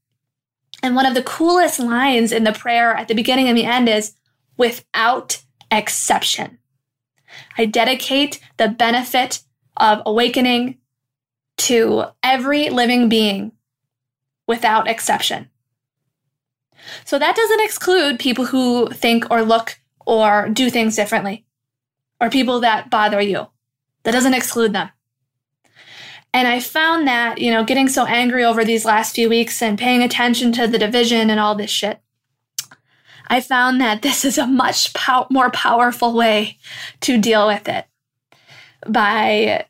And 0.82 0.94
one 0.94 1.06
of 1.06 1.14
the 1.14 1.22
coolest 1.22 1.80
lines 1.80 2.32
in 2.32 2.44
the 2.44 2.52
prayer 2.52 2.94
at 2.94 3.08
the 3.08 3.14
beginning 3.14 3.48
and 3.48 3.56
the 3.56 3.64
end 3.64 3.88
is 3.88 4.14
without 4.56 5.42
exception. 5.70 6.58
I 7.56 7.66
dedicate 7.66 8.40
the 8.56 8.68
benefit 8.68 9.42
of 9.76 10.02
awakening 10.06 10.78
to 11.58 12.04
every 12.22 12.70
living 12.70 13.08
being 13.08 13.52
without 14.46 14.88
exception. 14.88 15.50
So 17.04 17.18
that 17.18 17.36
doesn't 17.36 17.60
exclude 17.60 18.18
people 18.18 18.46
who 18.46 18.88
think 18.88 19.30
or 19.30 19.42
look 19.42 19.78
or 20.06 20.48
do 20.48 20.70
things 20.70 20.96
differently 20.96 21.44
or 22.20 22.30
people 22.30 22.60
that 22.60 22.90
bother 22.90 23.20
you. 23.20 23.48
That 24.04 24.12
doesn't 24.12 24.34
exclude 24.34 24.72
them. 24.72 24.90
And 26.32 26.46
I 26.46 26.60
found 26.60 27.06
that, 27.08 27.38
you 27.38 27.50
know, 27.50 27.64
getting 27.64 27.88
so 27.88 28.04
angry 28.04 28.44
over 28.44 28.64
these 28.64 28.84
last 28.84 29.14
few 29.14 29.28
weeks 29.28 29.62
and 29.62 29.78
paying 29.78 30.02
attention 30.02 30.52
to 30.52 30.66
the 30.66 30.78
division 30.78 31.30
and 31.30 31.40
all 31.40 31.54
this 31.54 31.70
shit, 31.70 32.00
I 33.28 33.40
found 33.40 33.80
that 33.80 34.02
this 34.02 34.24
is 34.24 34.38
a 34.38 34.46
much 34.46 34.92
pow- 34.94 35.26
more 35.30 35.50
powerful 35.50 36.14
way 36.14 36.58
to 37.00 37.18
deal 37.18 37.46
with 37.46 37.68
it 37.68 37.86
by 38.86 39.66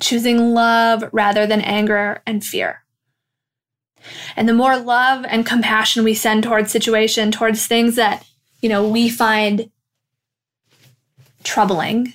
choosing 0.00 0.52
love 0.54 1.04
rather 1.12 1.46
than 1.46 1.60
anger 1.60 2.22
and 2.26 2.44
fear. 2.44 2.82
And 4.36 4.48
the 4.48 4.54
more 4.54 4.76
love 4.76 5.24
and 5.28 5.46
compassion 5.46 6.04
we 6.04 6.14
send 6.14 6.42
towards 6.42 6.72
situation, 6.72 7.30
towards 7.30 7.66
things 7.66 7.96
that, 7.96 8.26
you 8.60 8.68
know, 8.68 8.86
we 8.86 9.08
find 9.08 9.70
troubling, 11.44 12.12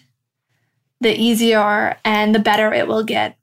the 1.00 1.16
easier 1.16 1.98
and 2.04 2.36
the 2.36 2.40
better 2.40 2.74
it 2.74 2.88
will 2.88 3.04
get. 3.04 3.38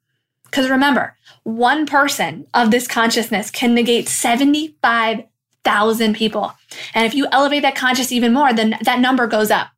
Because 0.44 0.68
remember, 0.68 1.16
one 1.42 1.86
person 1.86 2.46
of 2.54 2.70
this 2.70 2.86
consciousness 2.86 3.50
can 3.50 3.74
negate 3.74 4.08
75 4.08 5.24
thousand 5.64 6.14
people. 6.14 6.52
And 6.94 7.06
if 7.06 7.14
you 7.14 7.26
elevate 7.32 7.62
that 7.62 7.76
conscious 7.76 8.12
even 8.12 8.32
more, 8.32 8.52
then 8.52 8.78
that 8.82 9.00
number 9.00 9.26
goes 9.26 9.50
up. 9.50 9.68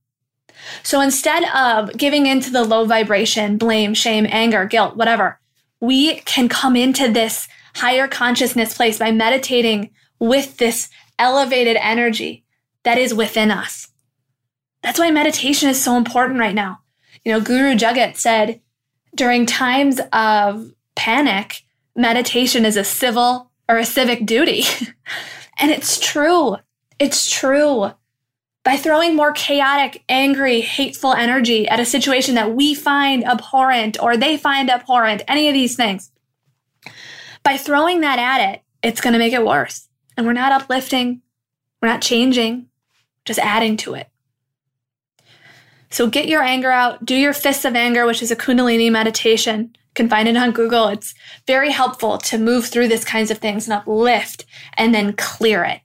So 0.83 1.01
instead 1.01 1.45
of 1.55 1.97
giving 1.97 2.27
into 2.27 2.51
the 2.51 2.65
low 2.65 2.85
vibration, 2.85 3.57
blame, 3.57 3.95
shame, 3.95 4.27
anger, 4.29 4.67
guilt, 4.67 4.97
whatever, 4.97 5.39
we 5.81 6.17
can 6.21 6.49
come 6.49 6.77
into 6.77 7.11
this 7.11 7.49
higher 7.75 8.09
consciousness 8.09 8.75
place 8.75 8.99
by 8.99 9.13
meditating 9.13 9.91
with 10.19 10.57
this 10.57 10.89
elevated 11.19 11.77
energy 11.81 12.45
that 12.85 12.99
is 12.99 13.15
within 13.15 13.51
us. 13.51 13.89
That's 14.83 14.99
why 14.99 15.11
meditation 15.11 15.69
is 15.69 15.83
so 15.83 15.97
important 15.97 16.39
right 16.39 16.55
now. 16.55 16.81
You 17.25 17.33
know, 17.33 17.41
Guru 17.41 17.75
Jagat 17.75 18.17
said 18.17 18.61
during 19.15 19.47
times 19.47 20.01
of 20.13 20.73
panic, 20.95 21.63
meditation 21.95 22.65
is 22.65 22.77
a 22.77 22.85
civil 22.85 23.51
or 23.69 23.79
a 23.79 23.85
civic 23.85 24.27
duty. 24.27 24.65
And 25.57 25.71
it's 25.71 25.99
true. 25.99 26.57
It's 26.99 27.31
true. 27.31 27.93
By 28.65 28.77
throwing 28.77 29.15
more 29.15 29.33
chaotic, 29.33 30.03
angry, 30.09 30.61
hateful 30.61 31.13
energy 31.13 31.69
at 31.69 31.79
a 31.79 31.85
situation 31.85 32.35
that 32.35 32.55
we 32.55 32.75
find 32.75 33.25
abhorrent 33.25 33.97
or 34.03 34.17
they 34.17 34.37
find 34.37 34.71
abhorrent, 34.71 35.23
any 35.29 35.49
of 35.49 35.55
these 35.55 35.77
things, 35.77 36.11
by 37.43 37.57
throwing 37.57 38.01
that 38.01 38.19
at 38.19 38.53
it, 38.53 38.63
it's 38.83 39.01
going 39.01 39.13
to 39.13 39.21
make 39.21 39.33
it 39.33 39.47
worse. 39.47 39.89
And 40.17 40.27
we're 40.27 40.33
not 40.33 40.53
uplifting, 40.53 41.23
we're 41.81 41.89
not 41.89 42.03
changing, 42.03 42.67
just 43.25 43.39
adding 43.39 43.77
to 43.79 43.95
it. 43.95 44.09
So 45.91 46.09
get 46.09 46.27
your 46.27 46.43
anger 46.43 46.71
out, 46.71 47.05
do 47.05 47.15
your 47.15 47.33
fists 47.33 47.65
of 47.65 47.77
anger, 47.77 48.05
which 48.05 48.23
is 48.23 48.31
a 48.31 48.37
Kundalini 48.37 48.91
meditation. 48.91 49.77
Can 49.97 50.11
find 50.11 50.29
it 50.29 50.37
on 50.37 50.53
Google. 50.53 50.89
It's 50.89 51.15
very 51.47 51.73
helpful 51.73 52.19
to 52.19 52.37
move 52.37 52.67
through 52.67 52.89
these 52.89 53.05
kinds 53.05 53.31
of 53.31 53.39
things 53.39 53.67
and 53.67 53.73
uplift 53.73 54.45
and 54.75 54.95
then 54.95 55.15
clear 55.15 55.65
it. 55.65 55.81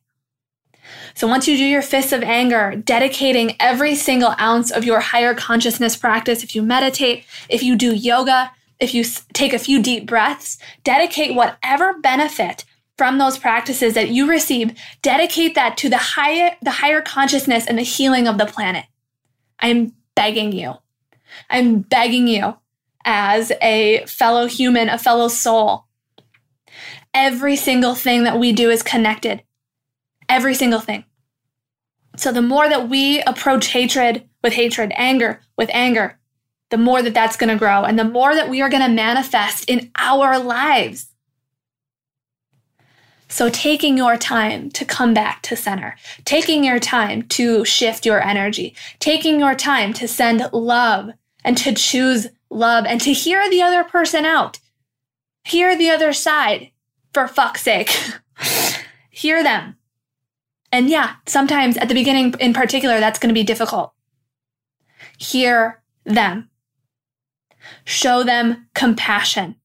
So 1.14 1.28
once 1.28 1.48
you 1.48 1.56
do 1.56 1.64
your 1.64 1.82
fists 1.82 2.12
of 2.12 2.22
anger, 2.22 2.76
dedicating 2.76 3.56
every 3.58 3.96
single 3.96 4.36
ounce 4.38 4.70
of 4.70 4.84
your 4.84 5.00
higher 5.00 5.34
consciousness 5.34 5.96
practice, 5.96 6.44
if 6.44 6.54
you 6.54 6.62
meditate, 6.62 7.24
if 7.48 7.64
you 7.64 7.78
do 7.78 7.96
yoga, 7.96 8.52
if 8.82 8.94
you 8.94 9.06
take 9.32 9.54
a 9.54 9.60
few 9.60 9.82
deep 9.82 10.08
breaths, 10.08 10.58
dedicate 10.84 11.34
whatever 11.34 11.98
benefit 12.00 12.66
from 12.98 13.18
those 13.18 13.38
practices 13.38 13.94
that 13.94 14.10
you 14.10 14.30
receive, 14.30 14.78
dedicate 15.02 15.56
that 15.56 15.78
to 15.78 15.90
the 15.90 15.98
higher, 15.98 16.58
the 16.62 16.72
higher 16.72 17.02
consciousness 17.02 17.66
and 17.66 17.78
the 17.78 17.84
healing 17.84 18.28
of 18.28 18.38
the 18.38 18.46
planet. 18.46 18.84
I'm 19.60 19.94
begging 20.16 20.52
you. 20.52 20.74
I'm 21.50 21.80
begging 21.80 22.28
you 22.28 22.58
as 23.06 23.52
a 23.62 24.06
fellow 24.06 24.48
human, 24.48 24.90
a 24.90 24.98
fellow 24.98 25.28
soul. 25.28 25.86
Every 27.14 27.56
single 27.56 27.96
thing 27.96 28.24
that 28.24 28.40
we 28.40 28.54
do 28.54 28.70
is 28.70 28.84
connected. 28.84 29.44
Every 30.30 30.54
single 30.54 30.80
thing. 30.80 31.06
So 32.16 32.32
the 32.32 32.42
more 32.42 32.70
that 32.70 32.90
we 32.90 33.22
approach 33.24 33.68
hatred 33.68 34.28
with 34.44 34.54
hatred, 34.54 34.92
anger 34.96 35.42
with 35.58 35.70
anger, 35.74 36.20
the 36.70 36.78
more 36.78 37.02
that 37.02 37.14
that's 37.14 37.38
going 37.38 37.50
to 37.50 37.58
grow 37.58 37.84
and 37.84 38.00
the 38.00 38.04
more 38.04 38.34
that 38.34 38.50
we 38.50 38.62
are 38.62 38.70
going 38.70 38.84
to 38.84 38.90
manifest 38.90 39.70
in 39.70 39.92
our 39.98 40.40
lives. 40.40 41.08
So, 43.28 43.50
taking 43.50 43.98
your 43.98 44.18
time 44.18 44.70
to 44.72 44.84
come 44.84 45.14
back 45.14 45.42
to 45.44 45.56
center, 45.56 45.96
taking 46.26 46.66
your 46.66 46.80
time 46.80 47.24
to 47.30 47.64
shift 47.64 48.06
your 48.06 48.22
energy, 48.22 48.76
taking 49.00 49.40
your 49.40 49.56
time 49.56 49.94
to 49.94 50.08
send 50.08 50.52
love 50.52 51.12
and 51.46 51.58
to 51.60 51.74
choose 51.74 52.28
love 52.52 52.86
and 52.86 53.02
to 53.02 53.14
hear 53.14 53.50
the 53.50 53.62
other 53.62 53.84
person 53.84 54.26
out, 54.26 54.60
hear 55.44 55.76
the 55.76 55.90
other 55.90 56.14
side, 56.14 56.72
for 57.14 57.28
fuck's 57.28 57.62
sake. 57.62 57.90
hear 59.10 59.42
them. 59.42 59.78
And 60.72 60.90
yeah, 60.90 61.16
sometimes 61.28 61.78
at 61.78 61.88
the 61.88 61.94
beginning 61.94 62.34
in 62.40 62.54
particular, 62.54 63.00
that's 63.00 63.20
going 63.20 63.30
to 63.30 63.40
be 63.40 63.44
difficult. 63.44 63.94
Hear 65.18 65.82
them. 66.06 66.50
Show 67.84 68.24
them 68.24 68.68
compassion. 68.74 69.56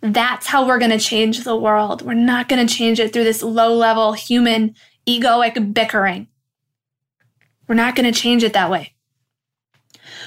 That's 0.00 0.46
how 0.46 0.66
we're 0.66 0.78
going 0.78 0.90
to 0.90 0.98
change 0.98 1.44
the 1.44 1.56
world. 1.56 2.02
We're 2.02 2.14
not 2.14 2.48
going 2.48 2.66
to 2.66 2.72
change 2.72 3.00
it 3.00 3.12
through 3.12 3.24
this 3.24 3.42
low 3.42 3.74
level 3.74 4.12
human 4.12 4.74
egoic 5.06 5.72
bickering. 5.72 6.28
We're 7.68 7.74
not 7.74 7.96
going 7.96 8.12
to 8.12 8.18
change 8.18 8.42
it 8.42 8.52
that 8.52 8.70
way. 8.70 8.94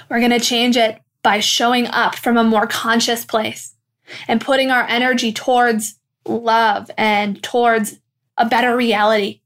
We're 0.09 0.19
going 0.19 0.31
to 0.31 0.39
change 0.39 0.75
it 0.75 0.99
by 1.23 1.39
showing 1.39 1.87
up 1.87 2.15
from 2.15 2.37
a 2.37 2.43
more 2.43 2.67
conscious 2.67 3.25
place 3.25 3.75
and 4.27 4.41
putting 4.41 4.71
our 4.71 4.85
energy 4.87 5.31
towards 5.31 5.99
love 6.25 6.89
and 6.97 7.41
towards 7.43 7.99
a 8.37 8.45
better 8.45 8.75
reality. 8.75 9.41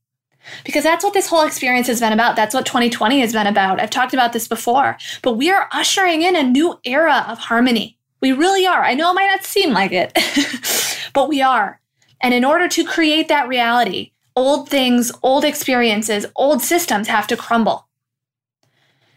Because 0.66 0.84
that's 0.84 1.04
what 1.04 1.14
this 1.14 1.28
whole 1.28 1.46
experience 1.46 1.88
has 1.88 2.02
been 2.02 2.14
about. 2.14 2.36
That's 2.36 2.54
what 2.54 2.66
2020 2.66 3.22
has 3.22 3.34
been 3.34 3.48
about. 3.48 3.80
I've 3.80 3.90
talked 3.90 4.14
about 4.14 4.34
this 4.34 4.48
before, 4.48 4.98
but 5.22 5.34
we 5.34 5.50
are 5.50 5.70
ushering 5.72 6.22
in 6.22 6.36
a 6.36 6.44
new 6.44 6.80
era 6.84 7.26
of 7.28 7.40
harmony. 7.40 7.98
We 8.22 8.34
really 8.34 8.66
are. 8.68 8.84
I 8.84 8.94
know 8.94 9.12
it 9.12 9.16
might 9.16 9.28
not 9.28 9.44
seem 9.44 9.74
like 9.74 9.92
it, 9.92 10.18
but 11.14 11.30
we 11.30 11.42
are. 11.42 11.80
And 12.22 12.34
in 12.34 12.46
order 12.46 12.68
to 12.70 12.86
create 12.86 13.28
that 13.30 13.48
reality, 13.48 14.12
old 14.36 14.70
things, 14.70 15.12
old 15.22 15.46
experiences, 15.46 16.26
old 16.36 16.62
systems 16.62 17.08
have 17.08 17.28
to 17.28 17.38
crumble. 17.38 17.88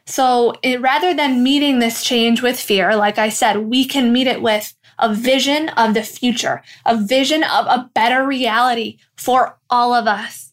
So 0.07 0.55
it, 0.63 0.81
rather 0.81 1.13
than 1.15 1.43
meeting 1.43 1.79
this 1.79 2.05
change 2.05 2.43
with 2.43 2.59
fear, 2.61 2.95
like 2.97 3.19
I 3.19 3.29
said, 3.29 3.59
we 3.59 3.85
can 3.85 4.13
meet 4.13 4.27
it 4.27 4.41
with 4.41 4.75
a 4.99 5.15
vision 5.15 5.69
of 5.71 5.95
the 5.95 6.03
future, 6.03 6.63
a 6.85 6.97
vision 6.97 7.43
of 7.43 7.67
a 7.67 7.91
better 7.95 8.25
reality 8.25 8.99
for 9.17 9.59
all 9.69 9.93
of 9.93 10.07
us 10.07 10.47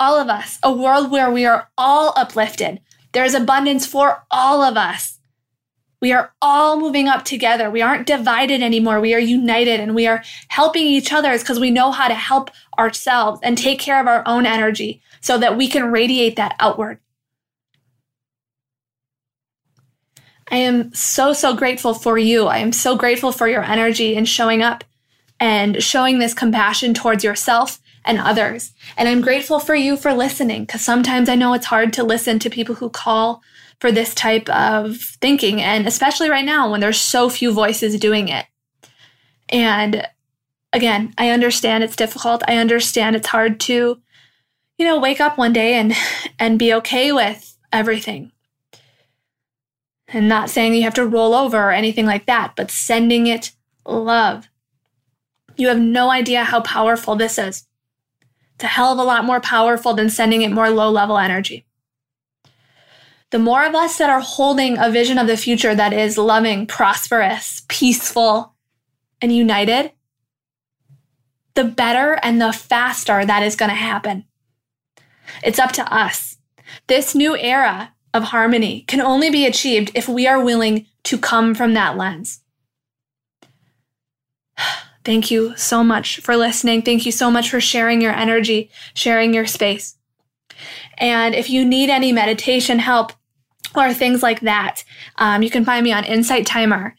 all 0.00 0.18
of 0.18 0.28
us, 0.28 0.58
a 0.62 0.72
world 0.72 1.10
where 1.10 1.30
we 1.30 1.44
are 1.44 1.68
all 1.76 2.12
uplifted. 2.16 2.80
There's 3.12 3.34
abundance 3.34 3.86
for 3.86 4.24
all 4.30 4.62
of 4.62 4.76
us. 4.76 5.18
We 6.00 6.12
are 6.12 6.32
all 6.40 6.78
moving 6.78 7.08
up 7.08 7.24
together. 7.24 7.70
We 7.70 7.82
aren't 7.82 8.06
divided 8.06 8.62
anymore. 8.62 9.00
We 9.00 9.14
are 9.14 9.18
united 9.18 9.80
and 9.80 9.96
we 9.96 10.06
are 10.06 10.22
helping 10.48 10.84
each 10.84 11.12
other 11.12 11.36
because 11.36 11.58
we 11.58 11.72
know 11.72 11.90
how 11.90 12.06
to 12.06 12.14
help 12.14 12.50
ourselves 12.78 13.40
and 13.42 13.58
take 13.58 13.80
care 13.80 14.00
of 14.00 14.06
our 14.06 14.22
own 14.24 14.46
energy 14.46 15.02
so 15.20 15.38
that 15.38 15.56
we 15.56 15.66
can 15.66 15.90
radiate 15.90 16.36
that 16.36 16.54
outward. 16.60 17.00
I 20.50 20.56
am 20.56 20.92
so, 20.94 21.32
so 21.32 21.54
grateful 21.54 21.94
for 21.94 22.18
you. 22.18 22.46
I 22.46 22.58
am 22.58 22.72
so 22.72 22.96
grateful 22.96 23.32
for 23.32 23.48
your 23.48 23.62
energy 23.62 24.16
and 24.16 24.28
showing 24.28 24.62
up 24.62 24.84
and 25.40 25.82
showing 25.82 26.18
this 26.18 26.34
compassion 26.34 26.94
towards 26.94 27.22
yourself 27.22 27.78
and 28.04 28.18
others. 28.18 28.72
And 28.96 29.08
I'm 29.08 29.20
grateful 29.20 29.60
for 29.60 29.74
you 29.74 29.96
for 29.96 30.12
listening 30.12 30.64
because 30.64 30.80
sometimes 30.80 31.28
I 31.28 31.34
know 31.34 31.52
it's 31.52 31.66
hard 31.66 31.92
to 31.94 32.02
listen 32.02 32.38
to 32.40 32.50
people 32.50 32.76
who 32.76 32.88
call 32.88 33.42
for 33.80 33.92
this 33.92 34.14
type 34.14 34.48
of 34.48 34.96
thinking. 34.96 35.60
And 35.60 35.86
especially 35.86 36.30
right 36.30 36.44
now 36.44 36.70
when 36.70 36.80
there's 36.80 37.00
so 37.00 37.28
few 37.28 37.52
voices 37.52 37.98
doing 38.00 38.28
it. 38.28 38.46
And 39.50 40.06
again, 40.72 41.14
I 41.18 41.30
understand 41.30 41.84
it's 41.84 41.96
difficult. 41.96 42.42
I 42.48 42.56
understand 42.56 43.14
it's 43.14 43.28
hard 43.28 43.60
to, 43.60 44.00
you 44.78 44.86
know, 44.86 44.98
wake 44.98 45.20
up 45.20 45.38
one 45.38 45.52
day 45.52 45.74
and, 45.74 45.94
and 46.38 46.58
be 46.58 46.74
okay 46.74 47.12
with 47.12 47.56
everything. 47.72 48.32
And 50.08 50.28
not 50.28 50.50
saying 50.50 50.74
you 50.74 50.84
have 50.84 50.94
to 50.94 51.06
roll 51.06 51.34
over 51.34 51.58
or 51.58 51.70
anything 51.70 52.06
like 52.06 52.26
that, 52.26 52.54
but 52.56 52.70
sending 52.70 53.26
it 53.26 53.52
love. 53.84 54.48
You 55.56 55.68
have 55.68 55.78
no 55.78 56.10
idea 56.10 56.44
how 56.44 56.60
powerful 56.60 57.16
this 57.16 57.38
is. 57.38 57.66
It's 58.54 58.64
a 58.64 58.68
hell 58.68 58.92
of 58.92 58.98
a 58.98 59.04
lot 59.04 59.24
more 59.24 59.40
powerful 59.40 59.94
than 59.94 60.08
sending 60.08 60.42
it 60.42 60.50
more 60.50 60.70
low 60.70 60.90
level 60.90 61.18
energy. 61.18 61.66
The 63.30 63.38
more 63.38 63.66
of 63.66 63.74
us 63.74 63.98
that 63.98 64.08
are 64.08 64.20
holding 64.20 64.78
a 64.78 64.90
vision 64.90 65.18
of 65.18 65.26
the 65.26 65.36
future 65.36 65.74
that 65.74 65.92
is 65.92 66.16
loving, 66.16 66.66
prosperous, 66.66 67.62
peaceful, 67.68 68.54
and 69.20 69.36
united, 69.36 69.92
the 71.54 71.64
better 71.64 72.18
and 72.22 72.40
the 72.40 72.52
faster 72.52 73.26
that 73.26 73.42
is 73.42 73.56
going 73.56 73.68
to 73.68 73.74
happen. 73.74 74.24
It's 75.42 75.58
up 75.58 75.72
to 75.72 75.92
us. 75.92 76.38
This 76.86 77.14
new 77.14 77.36
era 77.36 77.92
of 78.14 78.24
harmony 78.24 78.82
can 78.88 79.00
only 79.00 79.30
be 79.30 79.46
achieved 79.46 79.90
if 79.94 80.08
we 80.08 80.26
are 80.26 80.42
willing 80.42 80.86
to 81.04 81.18
come 81.18 81.54
from 81.54 81.74
that 81.74 81.96
lens. 81.96 82.40
Thank 85.04 85.30
you 85.30 85.56
so 85.56 85.82
much 85.82 86.18
for 86.20 86.36
listening. 86.36 86.82
Thank 86.82 87.06
you 87.06 87.12
so 87.12 87.30
much 87.30 87.48
for 87.48 87.60
sharing 87.60 88.00
your 88.00 88.12
energy, 88.12 88.70
sharing 88.94 89.32
your 89.32 89.46
space. 89.46 89.96
And 90.98 91.34
if 91.34 91.48
you 91.48 91.64
need 91.64 91.88
any 91.88 92.12
meditation 92.12 92.78
help 92.78 93.12
or 93.74 93.94
things 93.94 94.22
like 94.22 94.40
that, 94.40 94.84
um, 95.16 95.42
you 95.42 95.50
can 95.50 95.64
find 95.64 95.84
me 95.84 95.92
on 95.92 96.04
Insight 96.04 96.46
Timer. 96.46 96.96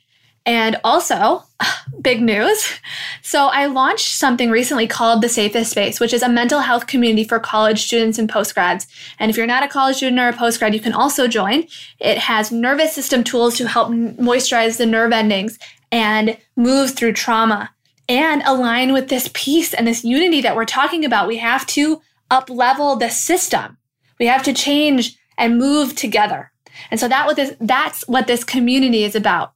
And 0.50 0.82
also, 0.84 1.44
big 2.02 2.24
news. 2.24 2.80
So, 3.22 3.50
I 3.50 3.68
launched 3.68 4.16
something 4.16 4.50
recently 4.50 4.88
called 4.88 5.22
The 5.22 5.30
Safest 5.30 5.70
Space, 5.70 6.00
which 6.00 6.12
is 6.12 6.24
a 6.24 6.28
mental 6.28 6.62
health 6.62 6.88
community 6.88 7.24
for 7.24 7.40
college 7.40 7.86
students 7.86 8.18
and 8.18 8.28
postgrads. 8.28 8.88
And 9.20 9.30
if 9.30 9.38
you're 9.38 9.46
not 9.46 9.62
a 9.62 9.68
college 9.68 9.98
student 9.98 10.20
or 10.20 10.30
a 10.30 10.34
postgrad, 10.34 10.74
you 10.74 10.80
can 10.80 10.94
also 10.94 11.28
join. 11.28 11.68
It 12.00 12.18
has 12.18 12.52
nervous 12.52 12.94
system 12.94 13.24
tools 13.24 13.58
to 13.58 13.68
help 13.68 13.90
moisturize 13.90 14.78
the 14.78 14.88
nerve 14.88 15.12
endings 15.12 15.60
and 15.92 16.36
move 16.56 16.96
through 16.96 17.14
trauma 17.14 17.70
and 18.08 18.42
align 18.44 18.92
with 18.92 19.10
this 19.10 19.30
peace 19.36 19.76
and 19.76 19.86
this 19.86 20.04
unity 20.04 20.42
that 20.42 20.56
we're 20.56 20.66
talking 20.66 21.06
about. 21.06 21.28
We 21.28 21.38
have 21.38 21.68
to 21.68 22.02
up 22.32 22.50
level 22.50 22.96
the 22.96 23.10
system. 23.10 23.78
We 24.20 24.26
have 24.26 24.42
to 24.44 24.54
change 24.54 25.16
and 25.38 25.60
move 25.60 25.96
together. 25.96 26.52
And 26.90 27.00
so 27.00 27.08
that 27.08 27.28
what 27.28 27.36
this, 27.36 27.56
that's 27.62 28.08
what 28.08 28.26
this 28.26 28.44
community 28.44 29.04
is 29.04 29.14
about. 29.16 29.54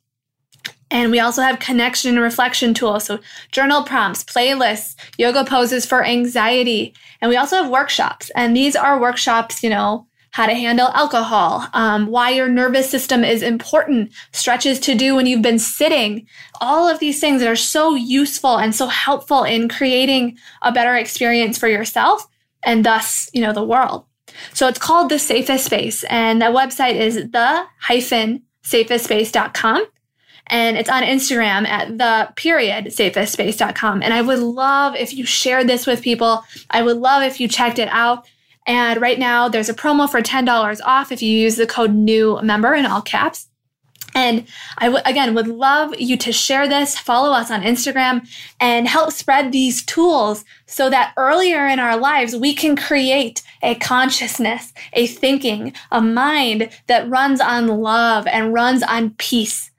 And 0.94 1.12
we 1.12 1.20
also 1.20 1.42
have 1.42 1.60
connection 1.60 2.12
and 2.12 2.22
reflection 2.22 2.76
tools. 2.76 3.06
So 3.06 3.20
journal 3.52 3.84
prompts, 3.84 4.24
playlists, 4.24 4.96
yoga 5.18 5.44
poses 5.44 5.86
for 5.88 6.06
anxiety. 6.06 6.94
And 7.20 7.30
we 7.30 7.36
also 7.36 7.58
have 7.58 7.70
workshops. 7.70 8.30
And 8.36 8.56
these 8.56 8.76
are 8.76 9.02
workshops, 9.02 9.64
you 9.64 9.72
know, 9.72 10.06
how 10.34 10.46
to 10.46 10.54
handle 10.54 10.90
alcohol, 10.90 11.68
um, 11.74 12.08
why 12.08 12.30
your 12.30 12.48
nervous 12.48 12.90
system 12.90 13.24
is 13.24 13.42
important, 13.42 14.12
stretches 14.34 14.80
to 14.82 14.96
do 14.96 15.16
when 15.16 15.26
you've 15.26 15.42
been 15.42 15.60
sitting, 15.60 16.28
all 16.62 16.88
of 16.88 17.00
these 17.00 17.20
things 17.20 17.42
that 17.42 17.50
are 17.50 17.56
so 17.56 17.96
useful 17.96 18.58
and 18.58 18.76
so 18.76 18.88
helpful 18.88 19.44
in 19.44 19.70
creating 19.70 20.38
a 20.62 20.72
better 20.72 20.96
experience 20.96 21.58
for 21.58 21.68
yourself, 21.68 22.26
and 22.64 22.84
thus, 22.84 23.30
you 23.34 23.42
know, 23.42 23.54
the 23.54 23.64
world. 23.64 24.06
So 24.54 24.68
it's 24.68 24.80
called 24.80 25.10
The 25.10 25.20
Safest 25.20 25.66
Space, 25.66 26.04
and 26.06 26.42
the 26.42 26.46
website 26.46 26.96
is 26.96 27.16
the 27.16 27.66
hyphen 27.80 28.42
safestspace.com. 28.64 29.86
And 30.48 30.78
it's 30.78 30.90
on 30.90 31.04
Instagram 31.04 31.68
at 31.68 31.98
the 31.98 32.32
period 32.36 32.86
safestspace.com. 32.88 34.04
And 34.04 34.14
I 34.14 34.22
would 34.22 34.40
love 34.40 34.96
if 34.96 35.14
you 35.14 35.26
shared 35.26 35.68
this 35.68 35.88
with 35.88 36.02
people. 36.02 36.44
I 36.70 36.82
would 36.82 36.98
love 36.98 37.24
if 37.24 37.40
you 37.40 37.48
checked 37.48 37.80
it 37.80 37.90
out. 37.90 38.28
And 38.68 39.02
right 39.02 39.20
now 39.20 39.50
there's 39.50 39.70
a 39.70 39.74
promo 39.74 40.10
for 40.10 40.22
$10 40.22 40.80
off 40.86 41.12
if 41.12 41.22
you 41.22 41.30
use 41.30 41.56
the 41.56 41.68
code 41.68 41.94
new 41.94 42.40
member 42.42 42.74
in 42.74 42.86
all 42.86 43.02
caps. 43.02 43.48
And 44.16 44.46
I 44.78 44.86
w- 44.86 45.04
again 45.06 45.34
would 45.34 45.48
love 45.48 46.00
you 46.00 46.18
to 46.18 46.32
share 46.32 46.68
this, 46.68 46.98
follow 46.98 47.32
us 47.32 47.50
on 47.50 47.64
Instagram, 47.64 48.28
and 48.60 48.88
help 48.88 49.12
spread 49.12 49.52
these 49.52 49.84
tools 49.84 50.46
so 50.68 50.90
that 50.90 51.14
earlier 51.18 51.68
in 51.68 51.80
our 51.80 51.98
lives 51.98 52.36
we 52.36 52.54
can 52.54 52.76
create 52.76 53.42
a 53.64 53.76
consciousness, 53.76 54.74
a 54.94 55.08
thinking, 55.08 55.74
a 55.92 56.02
mind 56.02 56.70
that 56.88 57.10
runs 57.10 57.42
on 57.42 57.68
love 57.68 58.28
and 58.28 58.54
runs 58.54 58.84
on 58.84 59.12
peace 59.18 59.72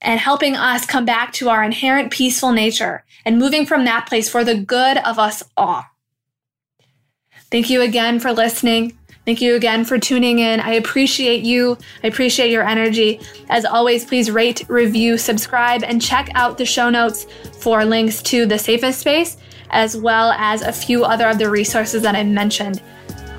and 0.00 0.20
helping 0.20 0.56
us 0.56 0.86
come 0.86 1.04
back 1.04 1.32
to 1.34 1.48
our 1.48 1.62
inherent 1.62 2.10
peaceful 2.12 2.52
nature 2.52 3.04
and 3.24 3.38
moving 3.38 3.66
from 3.66 3.84
that 3.84 4.06
place 4.06 4.28
for 4.28 4.44
the 4.44 4.58
good 4.58 4.98
of 4.98 5.18
us 5.18 5.42
all. 5.56 5.84
Thank 7.50 7.70
you 7.70 7.82
again 7.82 8.20
for 8.20 8.32
listening. 8.32 8.96
Thank 9.24 9.40
you 9.40 9.56
again 9.56 9.84
for 9.84 9.98
tuning 9.98 10.38
in. 10.38 10.60
I 10.60 10.74
appreciate 10.74 11.42
you. 11.42 11.76
I 12.04 12.06
appreciate 12.06 12.50
your 12.50 12.62
energy. 12.62 13.20
As 13.48 13.64
always, 13.64 14.04
please 14.04 14.30
rate, 14.30 14.64
review, 14.68 15.18
subscribe, 15.18 15.82
and 15.82 16.00
check 16.00 16.30
out 16.34 16.58
the 16.58 16.64
show 16.64 16.90
notes 16.90 17.26
for 17.58 17.84
links 17.84 18.22
to 18.22 18.46
the 18.46 18.58
safest 18.58 19.00
space, 19.00 19.36
as 19.70 19.96
well 19.96 20.30
as 20.32 20.62
a 20.62 20.72
few 20.72 21.04
other 21.04 21.28
of 21.28 21.38
the 21.38 21.50
resources 21.50 22.02
that 22.02 22.14
I 22.14 22.22
mentioned. 22.22 22.80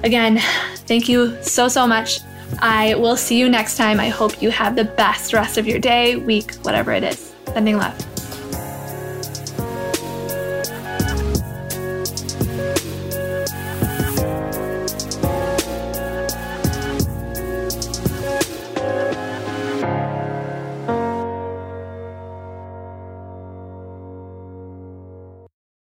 Again, 0.03 0.39
thank 0.75 1.07
you 1.07 1.41
so, 1.41 1.69
so 1.69 1.87
much. 1.87 2.19
I 2.59 2.95
will 2.95 3.17
see 3.17 3.39
you 3.39 3.49
next 3.49 3.77
time. 3.77 3.99
I 3.99 4.09
hope 4.09 4.41
you 4.41 4.51
have 4.51 4.75
the 4.75 4.85
best 4.85 5.33
rest 5.33 5.57
of 5.57 5.67
your 5.67 5.79
day, 5.79 6.15
week, 6.15 6.55
whatever 6.63 6.91
it 6.91 7.03
is. 7.03 7.33
Sending 7.53 7.77
love. 7.77 8.16